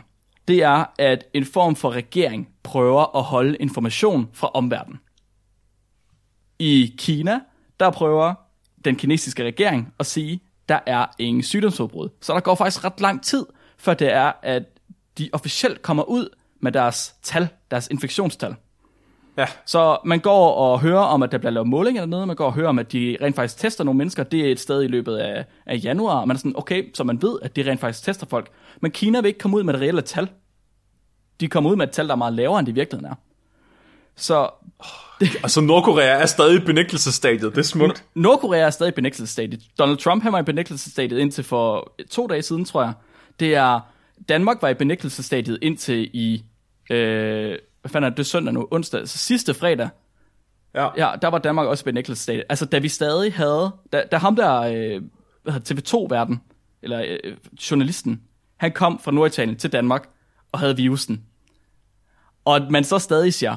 [0.49, 5.01] det er, at en form for regering prøver at holde information fra omverdenen.
[6.59, 7.41] I Kina,
[7.81, 8.35] der prøver
[8.87, 12.09] den kinesiske regering at sige, der er ingen sygdomsudbrud.
[12.21, 13.47] Så der går faktisk ret lang tid,
[13.79, 14.63] før det er, at
[15.19, 16.29] de officielt kommer ud
[16.61, 18.55] med deres tal, deres infektionstal.
[19.39, 19.47] Ja.
[19.67, 22.55] Så man går og hører om, at der bliver lavet målinger dernede, man går og
[22.55, 25.17] hører om, at de rent faktisk tester nogle mennesker, det er et sted i løbet
[25.17, 28.05] af, af januar, og man er sådan, okay, så man ved, at de rent faktisk
[28.05, 28.51] tester folk.
[28.81, 30.29] Men Kina vil ikke komme ud med det reelle tal.
[31.41, 33.17] De kommer ud med et tal, der er meget lavere, end det i virkeligheden er.
[34.17, 34.51] Så
[35.43, 38.05] Altså Nordkorea er stadig i benægtelsesstadiet, det er smukt.
[38.15, 39.63] Nordkorea er stadig i benægtelsesstadiet.
[39.79, 42.93] Donald Trump han var i benægtelsesstadiet indtil for to dage siden, tror jeg.
[43.41, 43.81] Det er,
[44.29, 46.45] Danmark var i benægtelsesstadiet indtil i,
[46.91, 49.89] øh, hvad fanden er det, søndag nu, onsdag, altså sidste fredag,
[50.75, 50.89] Ja.
[50.97, 52.45] ja, der var Danmark også i benægtelsesstadiet.
[52.49, 55.03] Altså, da vi stadig havde, da, da ham der, øh,
[55.43, 56.41] hvad hedder det, TV2-verden,
[56.83, 57.37] eller øh,
[57.71, 58.23] journalisten,
[58.57, 60.09] han kom fra Norditalien til Danmark
[60.53, 61.25] og havde virusen.
[62.45, 63.57] Og at man så stadig siger,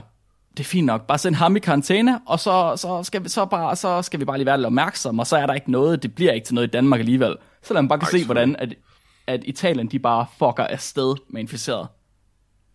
[0.60, 3.45] det er fint nok, bare send ham i karantæne, og så, så, skal vi, så,
[3.45, 6.03] bare, så skal vi bare lige være lidt opmærksomme, og så er der ikke noget,
[6.03, 7.36] det bliver ikke til noget i Danmark alligevel.
[7.64, 8.76] Så lad man bare kan Ej, se, hvordan at,
[9.28, 11.88] at Italien, de bare fucker afsted med inficeret.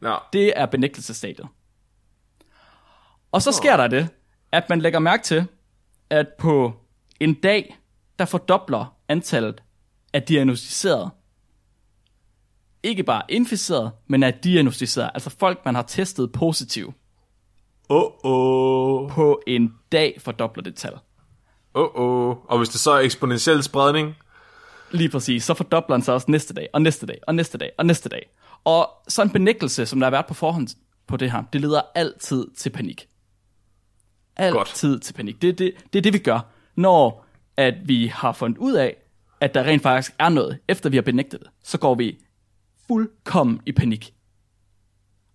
[0.03, 0.17] ja.
[0.33, 1.49] Det er benægtelsesstadiet.
[3.33, 4.09] Og så sker der det,
[4.53, 5.47] at man lægger mærke til,
[6.11, 6.73] at på
[7.21, 7.77] en dag,
[8.19, 9.63] der fordobler antallet
[10.13, 11.11] af diagnostiserede.
[12.83, 15.11] Ikke bare inficeret, men er diagnostiseret.
[15.15, 16.95] Altså folk, man har testet positiv.
[17.89, 19.11] Åh, åh.
[19.11, 20.93] På en dag fordobler det tal.
[21.75, 22.37] Åh, åh.
[22.49, 24.15] Og hvis det så er eksponentiel spredning,
[24.95, 25.45] Lige præcis.
[25.45, 28.09] Så fordobler den sig også næste dag, og næste dag, og næste dag, og næste
[28.09, 28.31] dag.
[28.65, 30.69] Og så en benægtelse, som der har været på forhånd
[31.07, 33.09] på det her, det leder altid til panik.
[34.37, 35.03] Altid Godt.
[35.03, 35.43] til panik.
[35.43, 36.41] Det, det, det er det, vi gør,
[36.75, 37.27] når
[37.57, 38.97] at vi har fundet ud af,
[39.41, 42.19] at der rent faktisk er noget, efter vi har benægtet det, så går vi
[42.87, 44.14] fuldkommen i panik.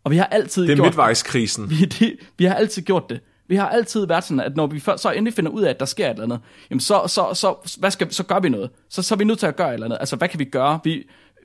[0.10, 1.70] Og vi har altid det er gjort midtvejskrisen.
[1.70, 3.20] vi, det, vi har altid gjort det.
[3.47, 5.80] Vi har altid været sådan, at når vi først, så endelig finder ud af, at
[5.80, 6.39] der sker et eller andet,
[6.70, 8.70] jamen så, så, så, hvad skal, så gør vi noget.
[8.89, 9.97] Så, så er vi nødt til at gøre et eller andet.
[9.99, 10.80] Altså, hvad kan vi gøre?
[10.84, 10.91] Vi,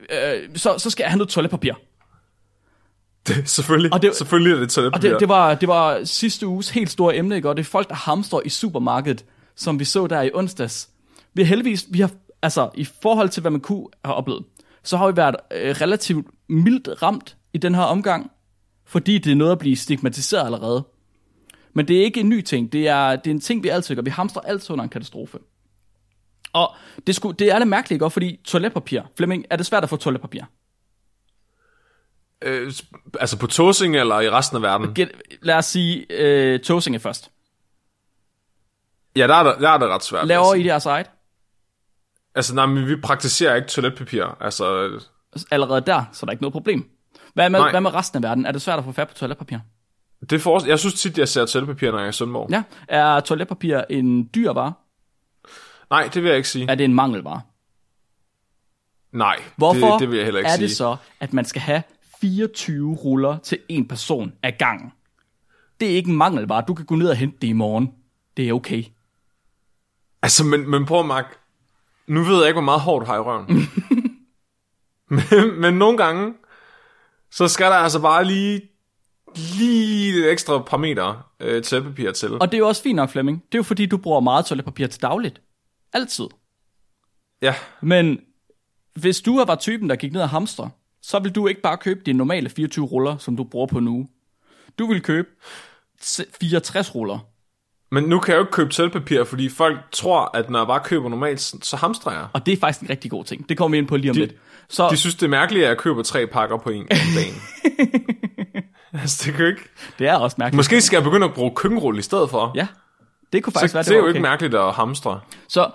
[0.09, 1.73] øh, så, så skal jeg have noget toiletpapir.
[3.27, 5.09] Det, selvfølgelig, Og og det- selvfølgelig er det Og toiletpapir.
[5.09, 7.49] det, det, var, det var sidste uges helt store emne, ikke?
[7.49, 10.89] og det er folk, der hamstrer i supermarkedet, som vi så der i onsdags.
[11.33, 12.11] Vi har heldigvis, vi har,
[12.41, 14.43] altså i forhold til, hvad man kunne have oplevet,
[14.83, 18.31] så har vi været øh, relativt mildt ramt i den her omgang,
[18.85, 20.85] fordi det er noget at blive stigmatiseret allerede.
[21.73, 23.95] Men det er ikke en ny ting, det er, det er en ting, vi altid
[23.95, 24.01] gør.
[24.01, 25.39] Vi hamstrer altid under en katastrofe.
[26.53, 26.75] Og
[27.07, 28.09] det, skulle, det er det mærkeligt, ikke?
[28.09, 30.41] fordi toiletpapir, Flemming, er det svært at få toiletpapir?
[32.41, 32.73] Øh,
[33.19, 34.93] altså på Tosing eller i resten af verden?
[34.93, 35.11] Get,
[35.41, 37.31] lad os sige øh, Tåsinge først.
[39.15, 40.27] Ja, der er, der, der er det ret svært.
[40.27, 40.63] Laver sige.
[40.63, 41.09] I deres eget?
[42.35, 44.37] Altså, nej, men vi praktiserer ikke toiletpapir.
[44.41, 44.89] Altså,
[45.51, 46.89] allerede der, så er der ikke noget problem.
[47.35, 47.71] Hvad med, Nej.
[47.71, 48.45] hvad med resten af verden?
[48.45, 49.57] Er det svært at få fat på toiletpapir?
[50.29, 52.51] det for, jeg synes tit, jeg ser toiletpapir, når jeg er i Sønderborg.
[52.51, 52.63] Ja.
[52.87, 54.73] Er toiletpapir en dyr vare?
[55.89, 56.71] Nej, det vil jeg ikke sige.
[56.71, 57.41] Er det en mangelvare?
[59.11, 60.67] Nej, Hvorfor det, det vil jeg heller ikke er sige.
[60.67, 61.83] det så, at man skal have
[62.21, 64.91] 24 ruller til en person ad gangen?
[65.79, 66.63] Det er ikke en mangelvare.
[66.67, 67.91] Du kan gå ned og hente det i morgen.
[68.37, 68.83] Det er okay.
[70.21, 71.37] Altså, men, men prøv Mark.
[72.07, 73.47] Nu ved jeg ikke, hvor meget hår du har i røven.
[75.15, 76.33] men, men nogle gange,
[77.35, 78.61] så skal der altså bare lige,
[79.57, 82.33] lige et ekstra par meter øh, toiletpapir til.
[82.33, 83.37] Og det er jo også fint nok, Flemming.
[83.51, 85.41] Det er jo fordi, du bruger meget toiletpapir til dagligt.
[85.93, 86.25] Altid.
[87.41, 88.19] Ja, Men
[88.95, 90.69] hvis du var typen, der gik ned og hamstre,
[91.01, 94.07] så vil du ikke bare købe de normale 24 ruller, som du bruger på nu.
[94.79, 95.27] Du vil købe
[96.01, 97.19] se- 64 ruller.
[97.91, 100.79] Men nu kan jeg jo ikke købe toiletpapir, fordi folk tror, at når jeg bare
[100.83, 102.27] køber normalt, så hamstrer jeg.
[102.33, 103.49] Og det er faktisk en rigtig god ting.
[103.49, 104.33] Det kommer vi ind på lige om De- lidt.
[104.69, 106.85] Så De synes, det er mærkeligt, at jeg køber tre pakker på en
[107.17, 107.41] dagen.
[108.93, 109.61] altså, det kan jo ikke...
[109.99, 110.57] det er også mærkeligt.
[110.57, 112.51] Måske skal jeg begynde at bruge køkkenrulle i stedet for.
[112.55, 112.67] Ja,
[113.33, 114.29] det kunne faktisk så, være, det er jo var ikke okay.
[114.29, 115.19] mærkeligt at hamstre.
[115.47, 115.71] Så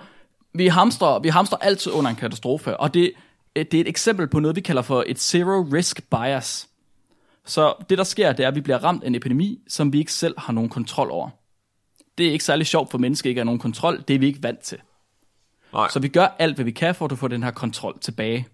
[0.53, 3.11] vi hamstrer, vi hamstrer altid under en katastrofe, og det,
[3.55, 6.67] det er et eksempel på noget, vi kalder for et zero risk bias.
[7.45, 9.99] Så det, der sker, det er, at vi bliver ramt af en epidemi, som vi
[9.99, 11.29] ikke selv har nogen kontrol over.
[12.21, 14.03] Det er ikke særlig sjovt for mennesker ikke at have nogen kontrol.
[14.07, 14.77] Det er vi ikke vant til.
[15.73, 15.89] Nej.
[15.89, 18.47] Så vi gør alt, hvad vi kan for at få den her kontrol tilbage.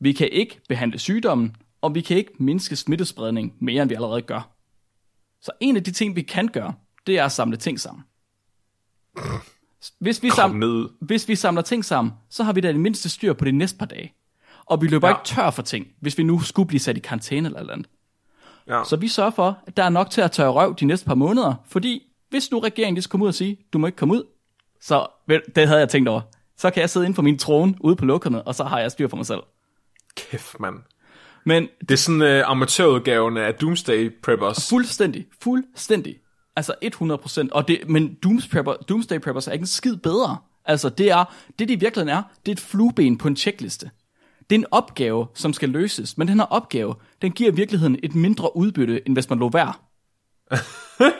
[0.00, 4.22] Vi kan ikke behandle sygdommen, og vi kan ikke mindske smittespredning mere, end vi allerede
[4.22, 4.50] gør.
[5.40, 6.74] Så en af de ting, vi kan gøre,
[7.06, 8.04] det er at samle ting sammen.
[9.98, 10.88] Hvis vi, Kom sam- ned.
[11.00, 13.78] hvis vi samler ting sammen, så har vi da det mindste styr på de næste
[13.78, 14.12] par dage.
[14.66, 15.14] Og vi løber Ja.
[15.14, 17.88] ikke tør for ting, hvis vi nu skulle blive sat i karantæne eller andet.
[18.66, 18.82] Ja.
[18.84, 21.14] Så vi sørger for, at der er nok til at tørre røv de næste par
[21.14, 22.02] måneder, fordi
[22.36, 24.22] hvis nu regeringen skal komme ud og sige, du må ikke komme ud,
[24.80, 26.20] så vel, det havde jeg tænkt over.
[26.56, 28.90] Så kan jeg sidde inde på min trone ude på lokummet, og så har jeg
[28.90, 29.40] styr for mig selv.
[30.16, 30.74] Kæft, mand.
[31.44, 34.68] Men Det er sådan uh, amatørudgaven af Doomsday Preppers.
[34.68, 36.16] fuldstændig, fuldstændig,
[36.56, 40.36] altså 100%, og det, men Dooms Prepper, Doomsday Preppers er ikke en skid bedre.
[40.64, 43.90] Altså, det er, det i virkeligheden er, det er et flueben på en checkliste.
[44.50, 47.98] Det er en opgave, som skal løses, men den her opgave, den giver i virkeligheden
[48.02, 49.72] et mindre udbytte, end hvis man lå være.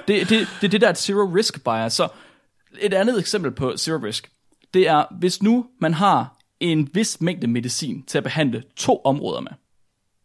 [0.09, 1.93] Det, det, det er det der er et zero risk bias.
[1.93, 2.09] Så
[2.81, 4.31] et andet eksempel på zero risk,
[4.75, 9.41] det er, hvis nu man har en vis mængde medicin til at behandle to områder
[9.41, 9.53] med,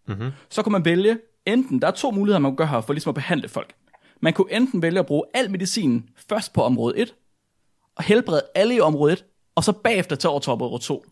[0.08, 0.32] mm-hmm.
[0.50, 3.10] så kan man vælge enten, der er to muligheder, man kan gøre her for ligesom
[3.10, 3.74] at behandle folk.
[4.22, 7.16] Man kunne enten vælge at bruge al medicinen først på område 1,
[7.96, 9.26] og helbrede alle i område 1,
[9.56, 11.06] og så bagefter tage over til område 2.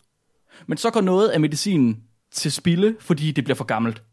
[0.67, 4.03] Men så går noget af medicinen til spilde, fordi det bliver for gammelt.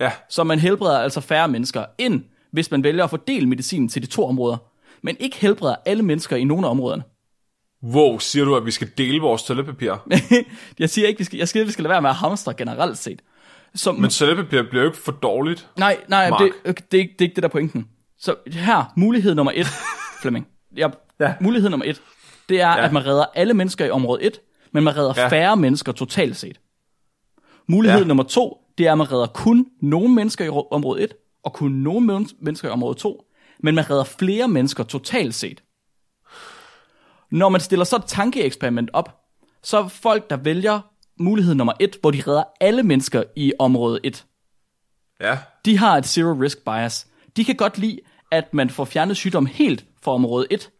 [0.00, 0.12] Ja.
[0.28, 4.06] Så man helbreder altså færre mennesker, end hvis man vælger at fordele medicinen til de
[4.06, 4.56] to områder,
[5.02, 7.02] men ikke helbreder alle mennesker i nogle af områderne.
[7.82, 9.92] Wow, siger du, at vi skal dele vores toiletpapir?
[10.78, 12.54] jeg siger ikke, vi skal, jeg siger, at vi skal lade være med at hamstre
[12.54, 13.22] generelt set.
[13.74, 15.68] Så, Men toiletpapir bliver jo ikke for dårligt.
[15.76, 16.40] nej, nej, Mark.
[16.40, 17.88] det, det, er ikke, det er ikke det, der er pointen.
[18.18, 19.66] Så her, mulighed nummer et,
[20.22, 20.46] Flemming.
[20.76, 20.88] Ja,
[21.20, 21.34] Ja.
[21.40, 22.02] Mulighed nummer et,
[22.48, 22.84] det er, ja.
[22.84, 24.40] at man redder alle mennesker i område 1,
[24.72, 25.28] men man redder Ja.
[25.28, 26.60] færre mennesker totalt set.
[27.66, 28.06] Mulighed Ja.
[28.06, 31.12] nummer to, det er, at man redder kun nogle mennesker i område 1,
[31.44, 33.24] og kun nogle men- mennesker i område 2,
[33.62, 35.62] men man redder flere mennesker totalt set.
[37.30, 39.20] Når man stiller så et tankeeksperiment op,
[39.62, 40.80] så er folk, der vælger
[41.20, 44.26] mulighed nummer 1, hvor de redder alle mennesker i område 1,
[45.20, 45.38] Ja.
[45.64, 47.06] de har et zero risk bias.
[47.36, 47.98] De kan godt lide,
[48.32, 50.70] at man får fjernet sygdom helt fra område 1,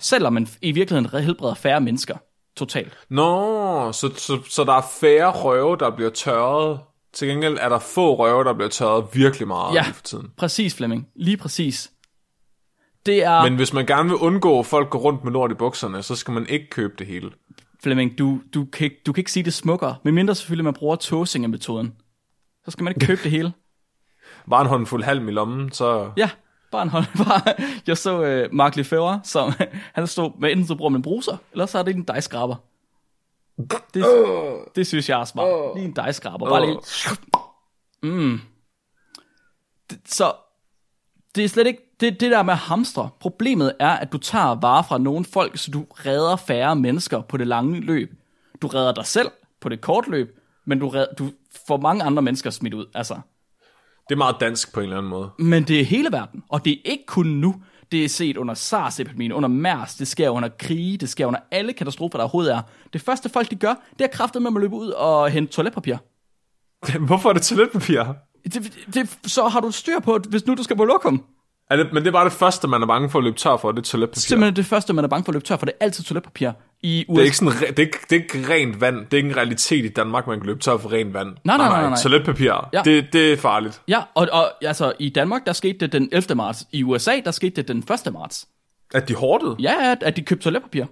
[0.00, 2.16] selvom man i virkeligheden helbreder færre mennesker
[2.56, 2.98] totalt.
[3.08, 6.80] Nå, så, så, så der er færre røve, der bliver tørret.
[7.14, 10.30] Til gengæld er der få røve, der bliver tørret virkelig meget Ja, for tiden.
[10.36, 11.08] præcis Flemming.
[11.16, 11.90] Lige præcis.
[13.06, 15.54] Det er, Men hvis man gerne vil undgå, at folk går rundt med lort i
[15.54, 17.30] bukserne, så skal man ikke købe det hele.
[17.82, 20.96] Flemming, du, du, kan ikke, du kan ikke sige det smukkere, medmindre selvfølgelig man bruger
[20.96, 21.94] tåsingemetoden.
[22.64, 23.52] Så skal man ikke købe det hele.
[24.50, 26.10] Bare en håndfuld halm i lommen, så...
[26.16, 26.30] Ja,
[26.72, 27.04] bare en hånd.
[27.24, 27.54] Bare,
[27.86, 29.52] jeg så uh, Mark Lefebvre, som
[29.94, 32.56] han stod med enten så bruger man bruser, eller så er det en dejskraber.
[33.94, 34.04] Det,
[34.76, 35.48] det synes jeg er smart.
[35.76, 36.48] Lige en dejskraber.
[36.48, 36.78] Bare lige.
[38.02, 38.40] Mm.
[40.06, 40.32] Så
[41.34, 43.10] det er slet ikke det, det der med hamstre.
[43.20, 47.36] Problemet er, at du tager varer fra nogle folk, så du redder færre mennesker på
[47.36, 48.10] det lange løb.
[48.62, 49.30] Du redder dig selv
[49.60, 51.30] på det korte løb, men du, redder, du
[51.68, 52.86] får mange andre mennesker smidt ud.
[52.94, 53.14] Altså,
[54.08, 55.30] Det er meget dansk på en eller anden måde.
[55.38, 57.54] men det er hele verden, og det er ikke kun nu.
[57.92, 61.72] Det er set under SARS-epidemien, under MERS, det sker under krige, det sker under alle
[61.72, 62.62] katastrofer, der overhovedet er.
[62.92, 65.96] Det første folk, de gør, det er kraftet med at løbe ud og hente toiletpapir.
[67.06, 68.02] Hvorfor er det toiletpapir?
[68.44, 71.24] Det, det, så har du styr på, hvis nu du skal på lokum.
[71.70, 73.56] Er det, men det er bare det første, man er bange for at løbe tør
[73.56, 74.20] for, det er toiletpapir.
[74.20, 76.50] Simpelthen det første, man er bange for at løbe tør for, det er altid toiletpapir.
[76.84, 77.14] I USA.
[77.14, 78.96] Det er, ikke sådan, det, er det er ikke rent vand.
[78.96, 81.28] Det er ikke en realitet i Danmark, man kan løbe tør for rent vand.
[81.44, 81.98] Nej, nej, nej, nej, nej.
[82.02, 82.82] Toiletpapir, Ja.
[82.84, 83.82] det, det er farligt.
[83.88, 86.34] Ja, og, og altså, i Danmark, der skete det den 11.
[86.34, 86.66] marts.
[86.72, 88.12] I USA, der skete det den 1.
[88.12, 88.48] marts.
[88.94, 89.56] At de hårdede?
[89.60, 90.84] Ja, at, at de købte toiletpapir.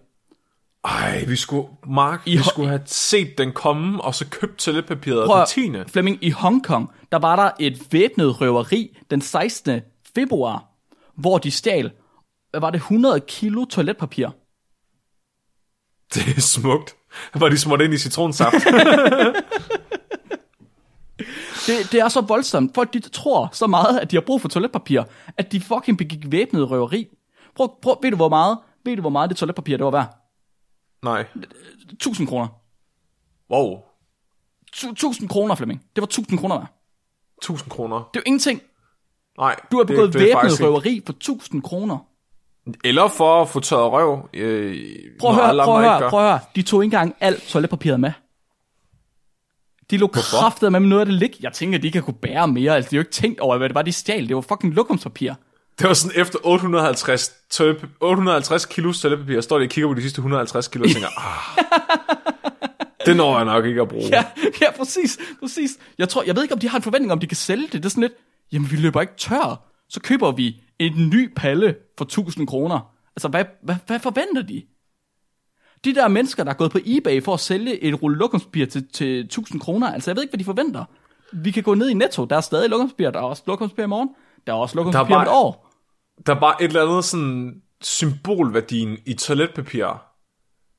[0.84, 5.26] Ej, vi skulle, Mark, I vi skulle have set den komme, og så købt toiletpapiret
[5.26, 5.92] Prøv den at- 10.
[5.92, 9.80] Flemming, i Hongkong, der var der et væbnet røveri den 16.
[10.14, 10.64] februar,
[11.16, 11.90] hvor de stjal,
[12.50, 14.28] hvad var det, 100 kilo toiletpapir.
[16.14, 16.94] Det er smukt.
[17.34, 18.54] Var de smurt ind i citronsaft?
[21.66, 22.74] Det, det er så voldsomt.
[22.74, 25.02] Folk de tror så meget, at de har brug for toiletpapir,
[25.36, 27.08] at de fucking begik væbnet røveri.
[27.56, 30.18] Prøv, prøv, ved du hvor meget, ved du hvor meget det toiletpapir det var værd?
[31.02, 31.26] Nej.
[31.92, 32.48] 1000 kroner.
[33.50, 33.78] Wow.
[34.76, 35.80] Tu- 1000 kroner, Flemming.
[35.96, 36.72] Det var 1000 kroner værd.
[37.42, 37.96] 1000 kroner.
[37.96, 38.62] Det er jo ingenting.
[39.38, 39.56] Nej.
[39.70, 41.98] Du har begået det, det væbnet røveri for 1000 kroner.
[42.84, 44.28] Eller for at få tørret røv.
[44.34, 44.76] Øh,
[45.20, 46.38] Prøv at høre, prøv at høre, prøv at høre.
[46.56, 48.12] De tog ikke engang alt toiletpapiret med.
[49.90, 51.30] De lå kraftet med noget af det lig.
[51.40, 52.74] Jeg tænker, at de kan kunne bære mere.
[52.76, 54.28] Altså, de har jo ikke tænkt over, hvad det var, de stjal.
[54.28, 55.32] Det var fucking lokumspapir.
[55.78, 60.02] Det var sådan efter 850, toilet, 850 kilo toiletpapir, står de og kigger på de
[60.02, 61.64] sidste 150 kilo og tænker, ah,
[63.06, 64.04] det når jeg nok ikke at bruge.
[64.12, 64.24] Ja,
[64.60, 65.70] ja, præcis, præcis.
[65.98, 67.72] Jeg, tror, jeg ved ikke, om de har en forventning om, de kan sælge det.
[67.72, 68.12] Det er sådan lidt,
[68.52, 69.60] jamen vi løber ikke tør.
[69.88, 72.94] Så køber vi en ny palle for 1000 kroner.
[73.16, 74.62] Altså, hvad, hvad, hvad forventer de?
[75.84, 78.88] De der mennesker, der er gået på eBay for at sælge et rulle lokumspapir til,
[78.88, 80.84] til 1000 kroner, altså jeg ved ikke, hvad de forventer.
[81.32, 83.86] Vi kan gå ned i Netto, der er stadig lokumspapir, der er også lokumspapir i
[83.86, 84.08] morgen,
[84.46, 85.72] der er også lokumspapir om et år.
[86.26, 90.02] Der er bare et eller andet sådan symbolværdien i toiletpapir.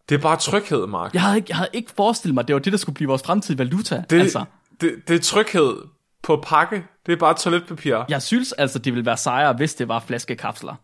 [0.09, 1.13] Det er bare tryghed, Mark.
[1.13, 3.07] Jeg havde, ikke, jeg havde ikke forestillet mig, at det var det, der skulle blive
[3.07, 4.03] vores fremtidige valuta.
[4.09, 4.45] det, altså.
[4.81, 5.75] det, det er tryghed
[6.23, 6.83] på pakke.
[7.05, 8.05] Det er bare toiletpapir.
[8.09, 10.75] Jeg synes altså, det ville være sejere, hvis det var flaskekapsler.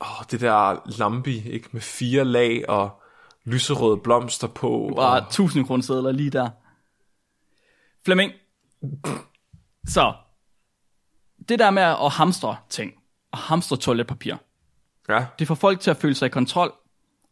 [0.00, 1.68] Åh, det der lambi, ikke?
[1.72, 3.02] Med fire lag og
[3.44, 4.92] lyserøde blomster på.
[4.96, 6.48] Bare Og, 1000 kroner sædler lige der.
[8.04, 8.32] Flemming.
[9.86, 10.12] Så.
[11.48, 12.92] Det der med at hamstre ting,
[13.32, 14.34] og hamstre toiletpapir,
[15.08, 16.72] ja, det får folk til at føle sig i kontrol,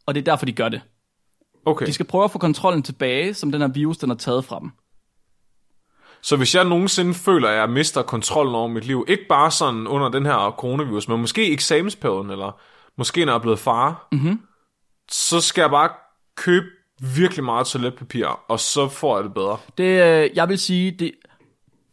[0.07, 0.81] og det er derfor, de gør det.
[1.66, 1.87] Okay.
[1.87, 4.61] De skal prøve at få kontrollen tilbage, som den her virus, den har taget fra
[4.61, 4.70] dem.
[6.25, 9.87] Så hvis jeg nogensinde føler, at jeg mister kontrollen over mit liv, ikke bare sådan
[9.87, 12.61] under den her coronavirus, men måske eksamensperioden, eller
[12.97, 14.41] måske når jeg er blevet far, mm-hmm.
[15.11, 15.89] så skal jeg bare
[16.37, 16.66] købe
[17.16, 19.59] virkelig meget toiletpapir, og så får jeg det bedre.
[19.79, 21.12] Det, øh, jeg vil sige, det,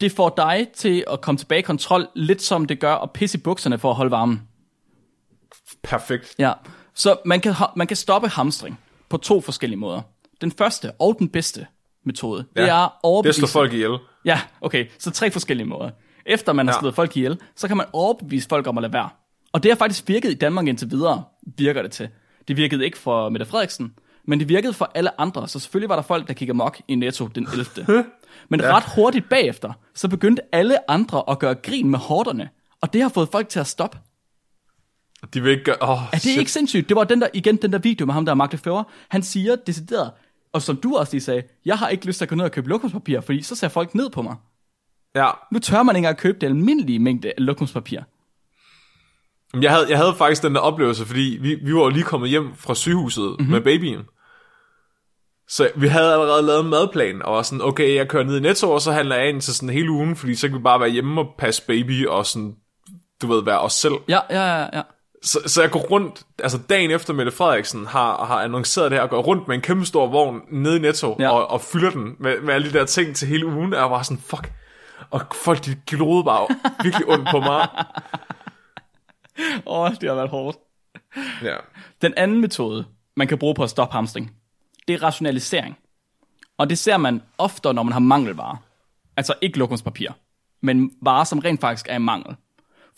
[0.00, 3.38] det får dig til at komme tilbage i kontrol, lidt som det gør at pisse
[3.38, 4.42] i bukserne for at holde varmen.
[5.82, 6.34] Perfekt.
[6.38, 6.52] Ja.
[6.94, 10.00] Så man kan, man kan stoppe hamstring på to forskellige måder.
[10.40, 11.66] Den første og den bedste
[12.04, 13.38] metode, det er Det overbevise...
[13.38, 13.98] slår folk ihjel.
[14.24, 14.86] Ja, okay.
[14.98, 15.90] Så tre forskellige måder.
[16.26, 16.80] Efter man har Ja.
[16.80, 19.08] slået folk ihjel, så kan man overbevise folk om at lade være.
[19.52, 21.24] Og det har faktisk virket i Danmark indtil videre,
[21.58, 22.08] virker det til.
[22.48, 23.94] Det virkede ikke for Mette Frederiksen,
[24.24, 25.48] men det virkede for alle andre.
[25.48, 28.04] Så selvfølgelig var der folk, der kiggede mok i Netto den 11.
[28.48, 28.76] men ja.
[28.76, 32.48] ret hurtigt bagefter, så begyndte alle andre at gøre grin med hårderne.
[32.80, 33.98] Og det har fået folk til at stoppe.
[35.34, 35.76] De vil ikke gøre...
[35.80, 36.88] Oh, Er det ikke sindssygt?
[36.88, 38.84] Det var den der, igen den der video med ham, der er Mark Lefebvre.
[39.08, 40.10] Han siger decideret,
[40.52, 42.52] og som du også lige sagde, jeg har ikke lyst til at gå ned og
[42.52, 44.36] købe lokumspapir, fordi så ser folk ned på mig.
[45.14, 45.30] Ja.
[45.52, 48.00] Nu tør man ikke engang købe det almindelige mængde af lokumspapir.
[49.62, 52.30] Jeg havde, jeg havde faktisk den der oplevelse, fordi vi, vi var jo lige kommet
[52.30, 53.30] hjem fra sygehuset Mhm.
[53.38, 53.52] mm-hmm.
[53.52, 54.00] med babyen.
[55.48, 58.40] Så vi havde allerede lavet en madplan, og var sådan, okay, jeg kører ned i
[58.40, 60.80] Netto, og så handler jeg ind til sådan hele ugen, fordi så kan vi bare
[60.80, 62.54] være hjemme og passe baby, og sådan,
[63.22, 63.94] du ved, være os selv.
[64.08, 64.82] Ja, ja, ja, ja.
[65.22, 69.02] Så, så jeg går rundt, altså dagen efter Mette Frederiksen har, har annonceret det her,
[69.02, 71.30] og går rundt med en kæmpe stor vogn nede i Netto, Ja.
[71.30, 73.90] og, og fylder den med, med alle de der ting til hele ugen, og jeg
[73.90, 74.52] var sådan, fuck.
[75.10, 76.46] Og folk, de glodede bare
[76.82, 77.68] virkelig ondt på mig.
[79.66, 80.58] Åh, det har været hårdt.
[81.42, 81.56] Ja.
[82.02, 82.84] Den anden metode,
[83.16, 84.32] man kan bruge på at stoppe hamstring,
[84.88, 85.78] det er rationalisering.
[86.58, 88.56] Og det ser man ofte, når man har mangelvarer.
[89.16, 90.08] Altså ikke lokumspapir,
[90.62, 92.36] men varer, som rent faktisk er i mangel.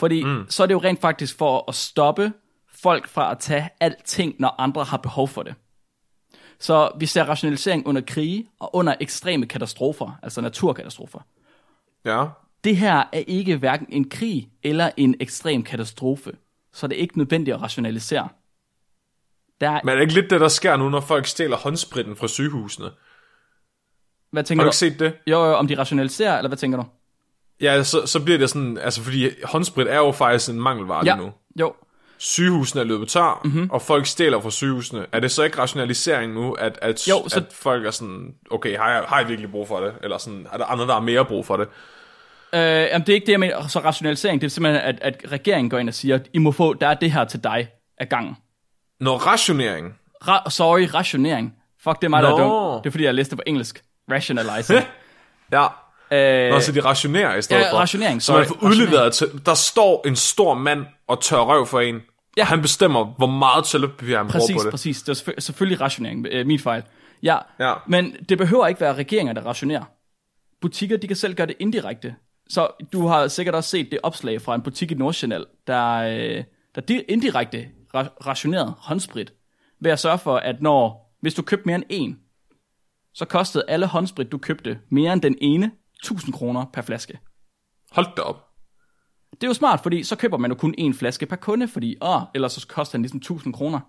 [0.01, 0.47] Fordi mm.
[0.49, 2.33] så er det jo rent faktisk for at stoppe
[2.75, 5.55] folk fra at tage alting, når andre har behov for det.
[6.59, 11.19] Så vi ser rationalisering under krige og under ekstreme katastrofer, altså naturkatastrofer.
[12.05, 12.25] Ja.
[12.65, 16.33] Det her er ikke hverken en krig eller en ekstrem katastrofe,
[16.73, 18.29] så det er ikke nødvendigt at rationalisere.
[19.61, 22.17] Der er, Men er det ikke lidt det, der sker nu, når folk stjæler håndspritten
[22.17, 22.91] fra sygehusene?
[24.31, 24.69] hvad Har tænker du du?
[24.69, 25.17] ikke set det?
[25.27, 26.85] Jo, jo, om de rationaliserer, eller hvad tænker du?
[27.61, 31.15] Ja, så, så bliver det sådan, altså fordi håndsprit er jo faktisk en mangelvare Ja,
[31.15, 31.33] lige nu.
[31.61, 31.75] jo.
[32.19, 33.53] Sygehusene er løbet tør, Mhm.
[33.55, 33.71] mm-hmm.
[33.71, 35.07] og folk stjæler fra sygehusene.
[35.13, 38.79] Er det så ikke rationalisering nu, at, at, Jo, så- at folk er sådan, okay,
[38.79, 39.95] har jeg, har jeg virkelig brug for det?
[40.03, 41.69] Eller sådan, er der andre, der har mere brug for det?
[42.55, 43.67] Øh, jamen, det er ikke det, jeg mener.
[43.69, 46.53] Så rationalisering, det er simpelthen, at, at regeringen går ind og siger, at I må
[46.53, 48.37] få, der er det her til dig af gangen.
[49.01, 49.95] Når rationering,
[50.25, 51.55] Ra- sorry, rationering.
[51.85, 52.73] Fuck, det er mig, der er Nå.
[52.75, 52.83] dum.
[52.83, 53.83] Det er fordi, jeg læste det på engelsk.
[54.11, 54.81] Rationalizing.
[55.53, 55.67] ja,
[56.15, 57.77] øh, Nå, så de rationerer i stedet ja, for.
[57.77, 62.01] rationering, Så man får udleveret der står en stor mand og tør røv for en.
[62.37, 62.45] Ja.
[62.45, 64.71] Han bestemmer, hvor meget toiletpapir han bruger Præcis, på det.
[64.71, 65.03] præcis.
[65.03, 66.27] Det er selvfø- selvfølgelig rationering.
[66.31, 66.83] Øh, min fejl.
[67.23, 67.75] Ja, Ja.
[67.87, 69.85] men det behøver ikke være regeringer, der rationerer.
[70.61, 72.15] Butikker, de kan selv gøre det indirekte.
[72.49, 76.45] Så du har sikkert også set det opslag fra en butik i Nordsjælland, der, øh,
[76.75, 79.33] der di- indirekte ra- rationerede håndsprit
[79.81, 82.19] ved at sørge for, at når, hvis du købte mere end en,
[83.15, 85.71] så kostede alle håndsprit, du købte, mere end den ene
[86.03, 87.19] 1000 kroner per flaske.
[87.91, 88.49] Hold da op.
[89.31, 91.97] Det er jo smart, fordi så køber man jo kun én flaske per kunde, fordi
[92.03, 93.81] åh, ellers så koster den ligesom 1000 kroner.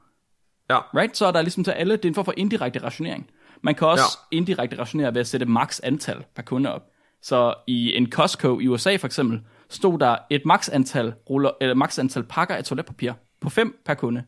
[0.69, 0.79] Ja.
[0.79, 1.17] Right?
[1.17, 3.29] Så er der ligesom til alle, det er en form for indirekte rationering.
[3.61, 4.37] Man kan også ja.
[4.37, 6.81] indirekte rationere ved at sætte max antal per kunde op.
[7.21, 11.75] Så i en Costco i USA for eksempel, stod der et max antal, ruller, eller
[11.75, 14.23] max antal pakker af toiletpapir på 5 per kunde.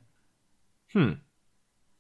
[0.93, 1.15] Hmm.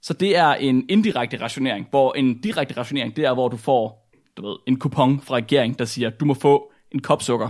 [0.01, 4.06] Så det er en indirekte rationering, hvor en direkte rationering, det er, hvor du får
[4.37, 7.49] du ved, en kupon fra regeringen, der siger, du må få en kop sukker.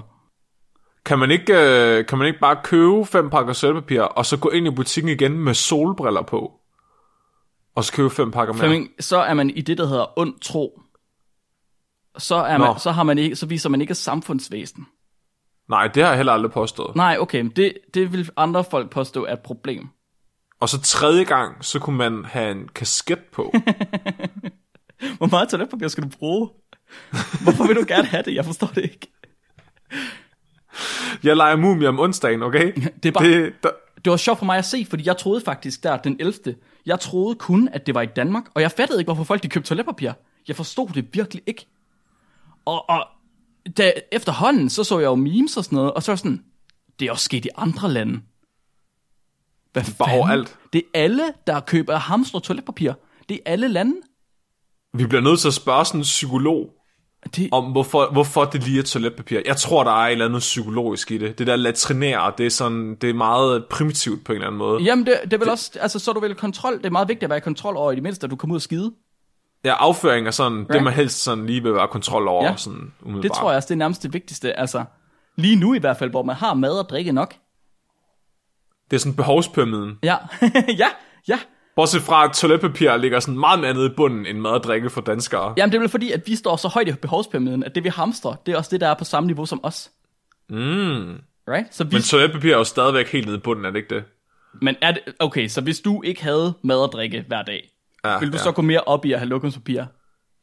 [1.06, 4.50] Kan man ikke, øh, kan man ikke bare købe fem pakker sølvpapir, og så gå
[4.50, 6.52] ind i butikken igen med solbriller på?
[7.76, 8.60] Og så købe fem pakker mere?
[8.60, 10.82] Flemming, så er man i det, der hedder ond tro.
[12.18, 12.66] Så, er Nå.
[12.66, 14.88] man, så, har man ikke, så viser man ikke samfundsvæsen.
[15.70, 16.96] Nej, det har jeg heller aldrig påstået.
[16.96, 19.90] Nej, okay, men det, det vil andre folk påstå er et problem.
[20.60, 23.54] Og så tredje gang, så kunne man have en kasket på.
[25.18, 26.50] Hvor meget toiletpapir skal du bruge?
[27.44, 28.36] Hvorfor vil du gerne have det?
[28.36, 29.08] Jeg forstår det ikke.
[31.24, 32.74] Jeg leger mumie om onsdagen, okay?
[33.04, 33.70] Det er bare- Det, der,
[34.06, 36.56] Det var sjovt for mig at se, fordi jeg troede faktisk der den 11.
[36.86, 39.48] Jeg troede kun, at det var i Danmark, og jeg fattede ikke, hvorfor folk de
[39.50, 40.12] købte toiletpapir.
[40.48, 41.66] Jeg forstod det virkelig ikke.
[42.66, 43.08] Og, og
[43.78, 46.44] da, efterhånden, så så jeg jo memes og sådan noget, og så var sådan,
[47.00, 48.22] det er også sket i andre lande.
[49.74, 50.20] Hvad Bare fanden?
[50.22, 50.58] overalt.
[50.74, 52.92] Det er alle, der køber hamster toiletpapir.
[53.30, 53.96] Det er alle lande.
[54.94, 56.74] vi bliver nødt til at spørge sådan en psykolog.
[57.36, 59.40] Det, om, hvorfor, hvorfor det lige er toiletpapir.
[59.46, 61.40] Jeg tror, der er et eller andet psykologisk i det.
[61.40, 64.84] Det der latrinere, det er, sådan, det er meget primitivt på en eller anden måde.
[64.84, 66.78] jamen, det, det er vel også, altså, så er du vel kontrol.
[66.78, 68.54] Det er meget vigtigt at være i kontrol over, i det mindste, at du kommer
[68.54, 68.94] ud og skide.
[69.66, 70.74] Ja, afføring er sådan, right.
[70.74, 72.46] det man helst sådan lige vil være kontrol over.
[72.46, 72.56] Ja.
[72.58, 73.38] Sådan, Det umiddelbart.
[73.38, 74.60] tror jeg også, det er nærmest det vigtigste.
[74.60, 74.84] Altså,
[75.36, 77.36] lige nu i hvert fald, hvor man har mad og drikke nok.
[78.92, 80.00] Det er sådan behovspyramiden.
[80.04, 80.16] Ja,
[80.82, 80.88] ja,
[81.28, 81.40] ja.
[81.78, 84.90] Bortset fra, at toiletpapir ligger sådan meget mere nede i bunden end mad og drikke
[84.90, 85.54] for danskere.
[85.58, 87.90] Jamen, det er vel fordi, at vi står så højt i behovspyramiden, at det vi
[87.90, 89.90] hamstrer, det er også det, der er på samme niveau som os.
[90.50, 90.56] Mm.
[91.50, 91.76] Right?
[91.76, 94.04] Så vi, Men toiletpapir er jo stadigvæk helt nede i bunden, er det ikke det?
[94.62, 97.70] men er det, okay, så hvis du ikke havde mad og drikke hver dag,
[98.06, 98.44] Ja, vil du ja.
[98.44, 99.84] så gå mere op i at have lokumspapir,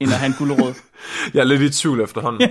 [0.01, 0.75] end at have en gulerod?
[1.35, 2.51] Jeg er lidt i tvivl efterhånden.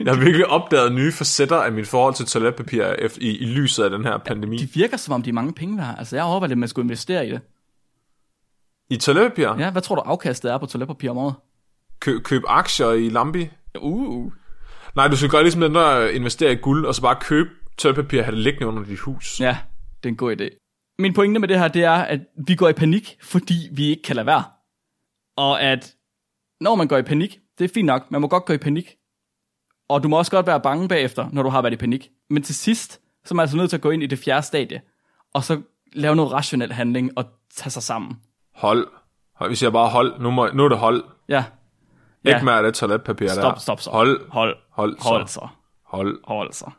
[0.00, 2.84] Jeg har virkelig opdaget nye facetter af mit forhold til toiletpapir
[3.20, 4.56] i, i lyset af den her pandemi.
[4.56, 5.94] De virker som om, de er mange penge værd.
[5.98, 7.40] Altså, jeg overvejer om jeg skulle investere i det.
[8.90, 9.58] I toiletpapir?
[9.58, 11.34] Ja, hvad tror du afkastet er på toiletpapir om året?
[12.00, 13.50] Kø, køb aktier i Lambi?
[13.80, 14.32] Uh,
[14.96, 18.18] Nej, du skal gøre ligesom den der investere i guld, og så bare købe toiletpapir
[18.18, 19.40] og have det liggende under dit hus.
[19.40, 19.58] ja,
[20.02, 20.66] det er en god idé.
[20.98, 24.02] Min pointe med det her, det er, at vi går i panik, fordi vi ikke
[24.02, 24.44] kan lade være.
[25.36, 25.94] Og at
[26.60, 28.96] når man går i panik, det er fint nok, man må godt gå i panik.
[29.90, 32.10] Og du må også godt være bange bagefter, når du har været i panik.
[32.30, 32.92] Men til sidst,
[33.24, 34.80] så er man altså nødt til at gå ind i det fjerde stadie,
[35.34, 35.60] og så
[35.92, 37.24] lave noget rationel handling og
[37.56, 38.20] tage sig sammen.
[38.54, 38.88] Hold.
[39.48, 40.20] Vi siger bare hold.
[40.20, 41.04] Nu, må, nu er det hold.
[41.28, 41.44] Ja,
[42.24, 42.42] Ikke Ja.
[42.44, 43.34] mere af det toiletpapir der.
[43.34, 43.92] stop, stop.
[43.94, 44.30] Hold.
[44.30, 45.48] hold, Hold hold så.
[45.86, 46.18] Hold.
[46.24, 46.70] Hold så.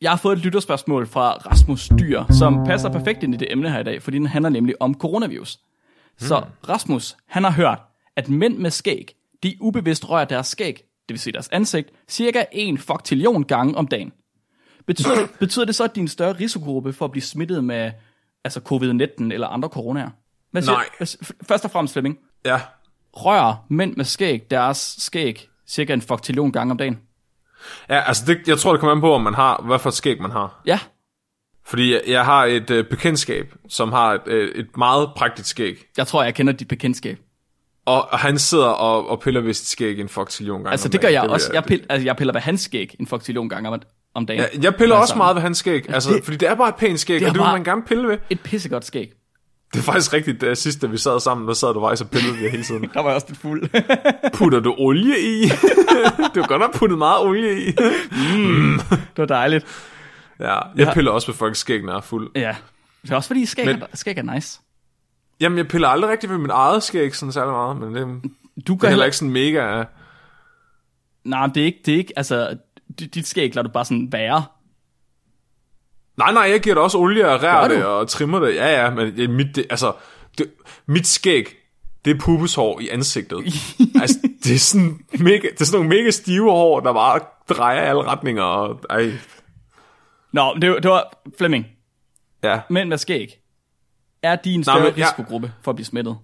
[0.00, 3.70] Jeg har fået et lytterspørgsmål fra Rasmus Dyr, som passer perfekt ind i det emne
[3.70, 5.58] her i dag, fordi den handler nemlig om coronavirus.
[6.18, 7.78] Så Rasmus, han har hørt,
[8.16, 12.44] at mænd med skæg, de ubevidst rører deres skæg, det vil sige deres ansigt, cirka
[12.52, 14.12] en faktillion gange om dagen.
[14.86, 17.92] Betyder, betyder det så, at din en større risikogruppe for at blive smittet med
[18.44, 20.10] altså covid-19 eller andre coronaer?
[20.50, 20.84] Hvad siger, Nej.
[20.98, 21.06] Hvad,
[21.48, 22.60] først og fremmest, Flemming, Ja.
[23.12, 26.98] rører mænd med skæg deres skæg cirka en faktillion gange om dagen?
[27.88, 29.94] Ja, altså det, jeg tror, det kommer an på, om man har, hvad for et
[29.94, 30.62] skæg man har.
[30.66, 30.78] Ja,
[31.64, 35.76] Fordi jeg, jeg har et øh, bekendtskab, som har et, øh, et meget prægtigt skæg.
[35.96, 37.18] jeg tror, jeg kender dit bekendtskab.
[37.86, 41.00] Og, og han sidder og, og piller ved sit skæg en foktillion gange Altså, det
[41.00, 41.50] gør jeg vil også.
[41.52, 43.82] Jeg, pil, altså, jeg piller ved hans skæg en faktillion gange om,
[44.14, 44.40] om dagen.
[44.54, 46.54] Ja, jeg piller Altså, også meget ved hans skæg, altså, det- det, fordi det er
[46.54, 48.18] bare et pænt skæg, det og det vil man gerne pille ved.
[48.30, 49.12] Et pissegodt skæg.
[49.72, 52.10] Det er faktisk rigtigt, da sidst, da vi sad sammen, der sad du faktisk og
[52.10, 52.82] pillede ved hele tiden.
[52.94, 53.68] Der var jeg også lidt fuld.
[54.38, 55.42] Putter du olie i?
[56.34, 57.66] du har godt nok puttet meget olie i.
[57.66, 59.66] det var dejligt.
[60.40, 62.30] Ja, jeg piller også ved folks skæg, når jeg er fuld.
[62.34, 62.56] Ja.
[63.02, 64.60] Det er også fordi skæg, Men- er, skæg er nice.
[65.40, 68.66] Jamen, jeg piller aldrig rigtig ved mit eget skæg sådan særlig meget, men det, det
[68.68, 69.84] Du er gør heller heller ikke sådan mega...
[71.24, 72.56] Nej, det er ikke, det er ikke, altså,
[73.14, 74.44] dit skæg lader du bare sådan være.
[76.16, 77.74] Nej, nej, jeg giver det også olie og Gør rær du?
[77.74, 78.54] det og trimmer det.
[78.54, 79.92] Ja, ja, men det, mit, det, altså,
[80.38, 80.50] det,
[80.86, 81.56] mit skæg,
[82.04, 83.38] det er pubeshår i ansigtet.
[84.02, 87.80] altså, det er sådan mega, det er sådan nogle mega stive hår, der bare drejer
[87.80, 88.42] alle retninger.
[88.42, 89.12] Og, ej,
[90.32, 91.66] Nå, det, var- det var Flemming.
[92.42, 92.60] ja.
[92.70, 93.40] Mænd med skæg.
[94.22, 96.16] Er de en større men jeg- risikogruppe for at blive smittet?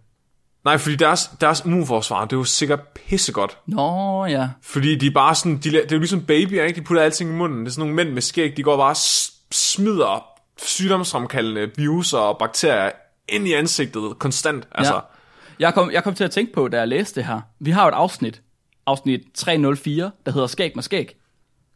[0.64, 3.58] Nej, fordi deres, deres immunforsvar, det er jo sikkert pissegodt.
[3.66, 4.48] Nå, ja.
[4.62, 6.80] Fordi de er bare sådan, de, det er jo ligesom babyer, ikke?
[6.80, 7.60] De putter alting i munden.
[7.60, 8.94] Det er sådan nogle mænd med skæg, de går bare
[9.52, 10.24] smider
[10.86, 12.90] sygdomsfremkaldende viruser og bakterier
[13.28, 14.68] ind i ansigtet konstant.
[14.74, 15.00] Altså, Ja.
[15.58, 17.40] Jeg kom, jeg kom til at tænke på, da jeg læste det her.
[17.60, 18.42] Vi har jo et afsnit,
[18.86, 21.16] afsnit 304, der hedder Skæg med skæg.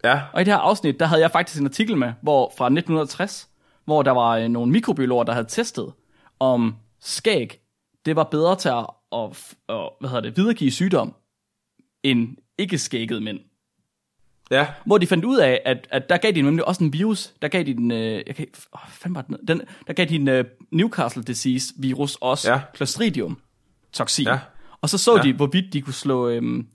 [0.05, 0.21] ja.
[0.33, 3.49] Og i det her afsnit, der havde jeg faktisk en artikel med, hvor fra 1960,
[3.85, 5.93] hvor der var øh, nogle mikrobiologer, der havde testet,
[6.41, 7.61] om skæg,
[8.07, 11.15] det var bedre til at, at, at hvad hedder det, videregive sygdom,
[12.03, 13.41] end ikke skægget mænd.
[14.51, 17.33] Ja, Hvor de fandt ud af, at, at der gav de nemlig også en virus,
[17.43, 20.15] der gav de den, øh, jeg kan åh, fanden var den, den, der gav de
[20.15, 22.61] en øh, Newcastle disease virus også, Ja.
[22.77, 23.41] Clostridium
[23.93, 24.27] toxin.
[24.27, 24.39] Ja.
[24.81, 25.23] Og så så Ja.
[25.23, 26.69] de, hvorvidt de kunne slå øhm,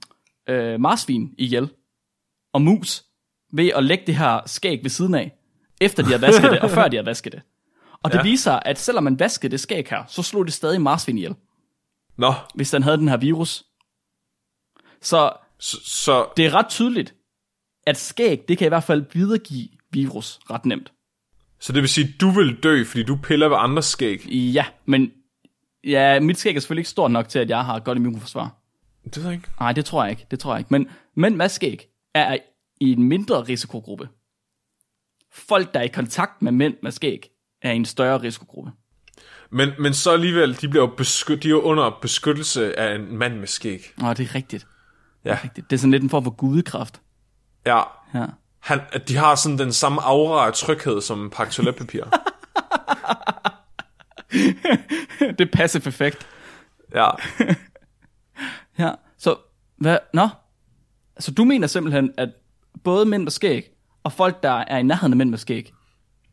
[0.50, 1.70] øh, marsvin ihjel
[2.54, 3.04] og mus
[3.54, 5.32] ved at lægge det her skæg ved siden af,
[5.82, 7.42] efter de havde vasket det, og før de havde vasket det.
[8.04, 8.24] Og det Ja.
[8.24, 11.36] viser, at selvom man vaskede det skæg her, så slog det stadig marsvin ihjel,
[12.18, 12.34] nå.
[12.56, 13.64] hvis den havde den her virus.
[15.02, 17.16] Så Så, så det er ret tydeligt,
[17.88, 20.92] at skæg, det kan i hvert fald videregive virus ret nemt.
[21.60, 24.26] Så det vil sige, at du vil dø, fordi du piller ved andres skæg?
[24.30, 25.12] Ja, men
[25.84, 28.56] ja, mit skæg er selvfølgelig ikke stort nok til, at jeg har et godt immunforsvar.
[29.06, 29.48] Det ved jeg ikke.
[29.60, 30.26] Nej, det tror jeg ikke.
[30.32, 30.68] Det tror jeg ikke.
[30.74, 32.38] Men, men med skæg er
[32.80, 34.10] i en mindre risikogruppe.
[35.32, 37.31] Folk, der er i kontakt med mænd med skæg,
[37.62, 38.72] er en større risikogruppe.
[39.50, 43.18] Men, men så alligevel, de bliver jo beskyt, de er jo under beskyttelse af en
[43.18, 43.94] mand med skæg.
[43.98, 44.68] Nå, det er rigtigt.
[45.26, 45.70] Ja, rigtigt.
[45.70, 47.02] Det er sådan lidt en form for gudekraft.
[47.66, 47.82] ja.
[48.14, 48.26] Ja.
[48.60, 52.04] Han, at de har sådan den samme aura af tryghed som en pakke toiletpapir.
[55.38, 56.28] det er passive effekt.
[56.96, 57.10] ja.
[58.80, 58.92] Ja.
[59.18, 59.36] Så
[59.78, 59.98] Hvad?
[60.14, 60.28] Nå?
[61.16, 62.30] Altså, du mener simpelthen, at
[62.84, 63.70] både mænd med skæg,
[64.04, 65.74] og folk, der er i nærheden af mænd med skæg,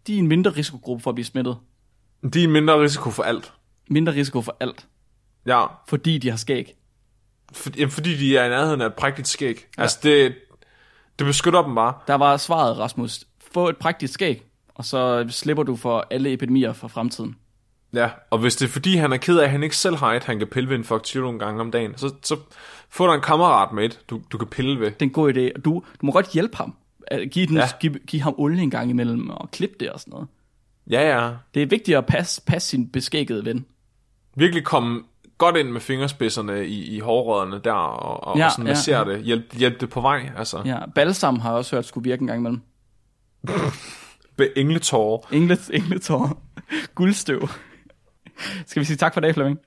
[0.08, 1.56] de er en mindre risikogruppe for at blive smittet.
[2.32, 3.52] De er en mindre risiko for alt.
[3.90, 4.86] Mindre risiko for alt,
[5.46, 6.74] Ja, fordi de har skæg.
[7.52, 9.66] for, jamen, fordi de er i nærheden af et prægtigt skæg.
[9.78, 9.82] Ja.
[9.82, 10.34] Altså, det,
[11.18, 11.94] det beskytter dem bare.
[12.06, 13.24] Der var svaret, Rasmus.
[13.52, 14.42] Få et praktisk skæg,
[14.74, 17.36] og så slipper du for alle epidemier for fremtiden.
[17.94, 20.12] Ja, og hvis det er fordi, han er ked af, at han ikke selv har
[20.14, 22.36] et, han kan pille ved en fuck nogle gange om dagen, så, så
[22.90, 24.86] få dig en kammerat med et, du, du kan pille ved.
[24.86, 25.40] Det er en god idé.
[25.56, 26.74] Og Du, du må godt hjælpe ham.
[27.10, 27.62] At Give, den, ja.
[27.62, 27.68] Ja.
[27.80, 30.28] give, give ham olie en gang imellem, og klippe det og sådan noget.
[30.90, 31.30] Ja, ja.
[31.54, 33.66] Det er vigtigt at passe, passe sin beskækkede ven.
[34.36, 35.02] Virkelig komme
[35.38, 38.70] godt ind med fingerspidserne i, i hårrødderne der, og, og, Ja, ja, og sådan ja,
[38.70, 39.14] massere ja.
[39.14, 39.24] det.
[39.24, 40.62] Hjælp, hjælp det på vej, altså.
[40.64, 40.70] Ja.
[40.70, 42.60] Ja, balsam har jeg også hørt skulle virke en gang imellem.
[44.56, 45.28] Engletårer.
[45.32, 46.42] Englet, engletår.
[46.94, 47.48] Guldstøv.
[48.66, 49.58] Skal vi sige tak for i dag, Flemming?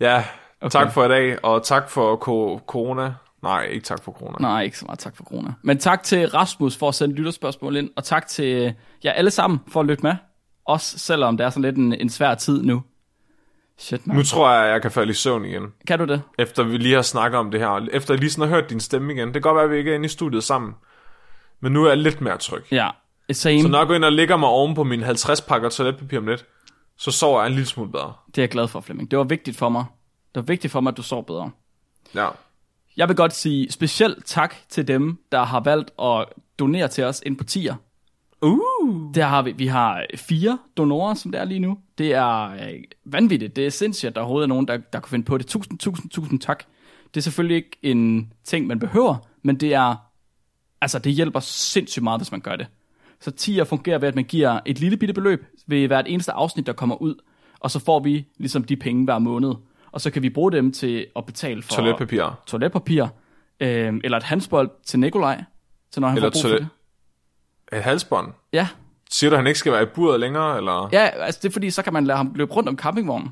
[0.00, 0.24] Ja,
[0.62, 0.70] Okay.
[0.70, 2.16] tak for i dag, og tak for
[2.66, 3.14] corona.
[3.42, 4.36] Nej, ikke tak for corona.
[4.40, 5.52] Nej, ikke så meget tak for corona.
[5.62, 8.74] Men tak til Rasmus for at sende lytterspørgsmål ind, og tak til
[9.04, 10.14] jer alle sammen for at lytte med.
[10.64, 12.82] Også selvom det er sådan lidt en, en svær tid nu.
[13.78, 14.16] Shit, man.
[14.16, 16.22] Nu tror jeg, jeg kan falde i søvn igen, Kan du det?
[16.38, 17.86] efter vi lige har snakket om det her.
[17.92, 19.26] Efter jeg lige sådan har hørt din stemme igen.
[19.26, 20.74] Det kan godt være, at vi ikke er inde i studiet sammen.
[21.60, 22.62] Men nu er jeg lidt mere tryg.
[22.70, 22.90] Ja,
[23.32, 23.62] same.
[23.62, 26.26] Så når jeg går ind og lægger mig oven på mine 50 pakker toiletpapir om
[26.26, 26.44] lidt,
[26.98, 28.12] så sover jeg en lille smule bedre.
[28.26, 29.10] Det er jeg glad for, Flemming.
[29.10, 29.84] Det var vigtigt for mig.
[30.34, 31.50] Det var vigtigt for mig, at du sov bedre.
[32.14, 32.28] Ja.
[33.00, 36.26] Jeg vil godt sige specielt tak til dem, der har valgt at
[36.58, 37.74] donere til os ind på tier.
[38.42, 39.14] Uh.
[39.14, 41.78] Der har vi, vi har fire donorer, som det er lige nu.
[41.98, 43.56] Det er øh, vanvittigt.
[43.56, 45.46] Det er sindssygt, at der overhovedet er nogen, der, der kunne finde på det.
[45.46, 46.64] Tusind, tusind, tusind tak.
[47.14, 49.96] Det er selvfølgelig ikke en ting, man behøver, men det er,
[50.80, 52.66] altså det hjælper sindssygt meget, hvis man gør det.
[53.20, 56.66] Så tier fungerer ved, at man giver et lille bitte beløb ved hvert eneste afsnit,
[56.66, 57.14] der kommer ud,
[57.60, 59.54] og så får vi ligesom de penge hver måned.
[59.92, 62.40] Og så kan vi bruge dem til at betale for Toiletpapir.
[62.46, 63.04] toiletpapir,
[63.60, 65.44] øh, eller et handsbold til Nikolaj,
[65.92, 66.68] til når han Eller får brug toilet- for
[67.70, 67.78] det.
[67.78, 68.32] Et halsbånd.
[68.52, 68.68] Ja,
[69.12, 70.88] Siger du, at han ikke skal være i buret længere, eller?
[70.92, 73.28] Ja, altså det er fordi, så kan man lade ham løbe rundt om campingvognen.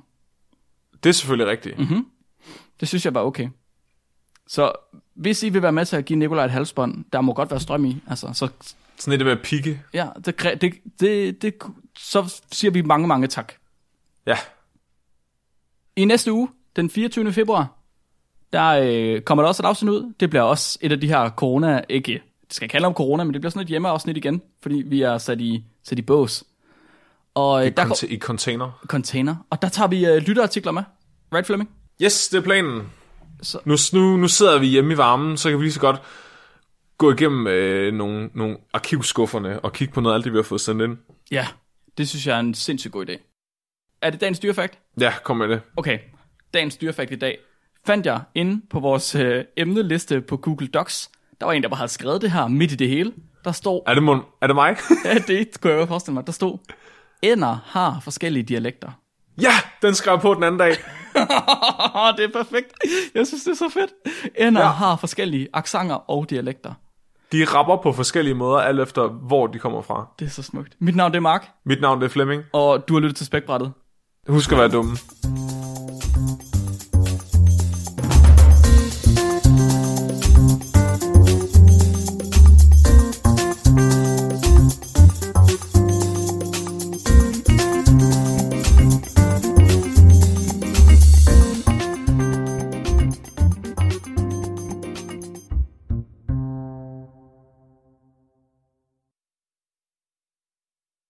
[1.02, 1.78] Det er selvfølgelig rigtigt.
[1.78, 2.06] Mm-hmm.
[2.80, 3.48] Det synes jeg var okay.
[4.46, 4.72] Så
[5.14, 7.60] hvis I vil være med til at give Nikolaj et halsbånd, der må godt være
[7.60, 8.48] strøm i, altså, så,
[8.98, 9.82] Sådan et med at pikke.
[9.94, 11.54] ja, det, det, det, det,
[11.98, 13.52] så siger vi mange, mange tak.
[14.26, 14.36] Ja.
[15.98, 17.32] I næste uge, den 24.
[17.32, 17.68] februar,
[18.52, 20.12] der øh, kommer der også et afsnit ud.
[20.20, 22.12] Det bliver også et af de her corona, ikke,
[22.46, 25.02] det skal jeg kalde om corona, men det bliver sådan et hjemmeafsnit igen, fordi vi
[25.02, 26.44] er sat i, sat i bås.
[27.34, 28.70] Og øh, der Kont- går I container.
[28.86, 30.82] container, og der tager vi øh, lytterartikler med.
[31.34, 31.70] Right, Flemming?
[32.02, 32.82] Yes, det er planen.
[33.42, 36.02] Så- Nu, nu, nu sidder vi hjemme i varmen, så kan vi lige så godt
[36.98, 40.42] gå igennem øh, nogle, nogle arkivskufferne og kigge på noget af alt det, vi har
[40.42, 40.96] fået sendt ind.
[41.30, 41.46] Ja,
[41.98, 43.27] det synes jeg er en sindssygt god idé.
[44.02, 44.78] Er det dagens dyrefakt?
[45.00, 45.60] Ja, kom med det.
[45.76, 45.98] Okay,
[46.54, 47.38] dagens dyrefakt i dag
[47.86, 51.10] fandt jeg inde på vores øh, emneliste på Google Docs.
[51.40, 53.12] Der var en, der bare havde skrevet det her midt i det hele.
[53.44, 54.76] Der stod, Er det, mon- er det mig?
[55.04, 56.58] ja, det kunne jeg jo forestille mig, der stod,
[57.22, 58.90] ænder har forskellige dialekter.
[59.40, 60.70] ja, den skrev på den anden dag.
[62.16, 62.72] det er perfekt.
[63.14, 63.90] Jeg synes, det er så fedt.
[64.38, 64.66] Ænder ja.
[64.66, 64.72] Ja.
[64.72, 66.72] har forskellige aksanger og dialekter.
[67.32, 70.06] De rapper på forskellige måder, alt efter hvor de kommer fra.
[70.18, 70.76] Det er så smukt.
[70.78, 72.42] Mit navn det er Mark, Mit navn det er Flemming.
[72.52, 73.72] og du har lyttet til Spækbrættet.
[74.28, 74.96] Husk at være dumme.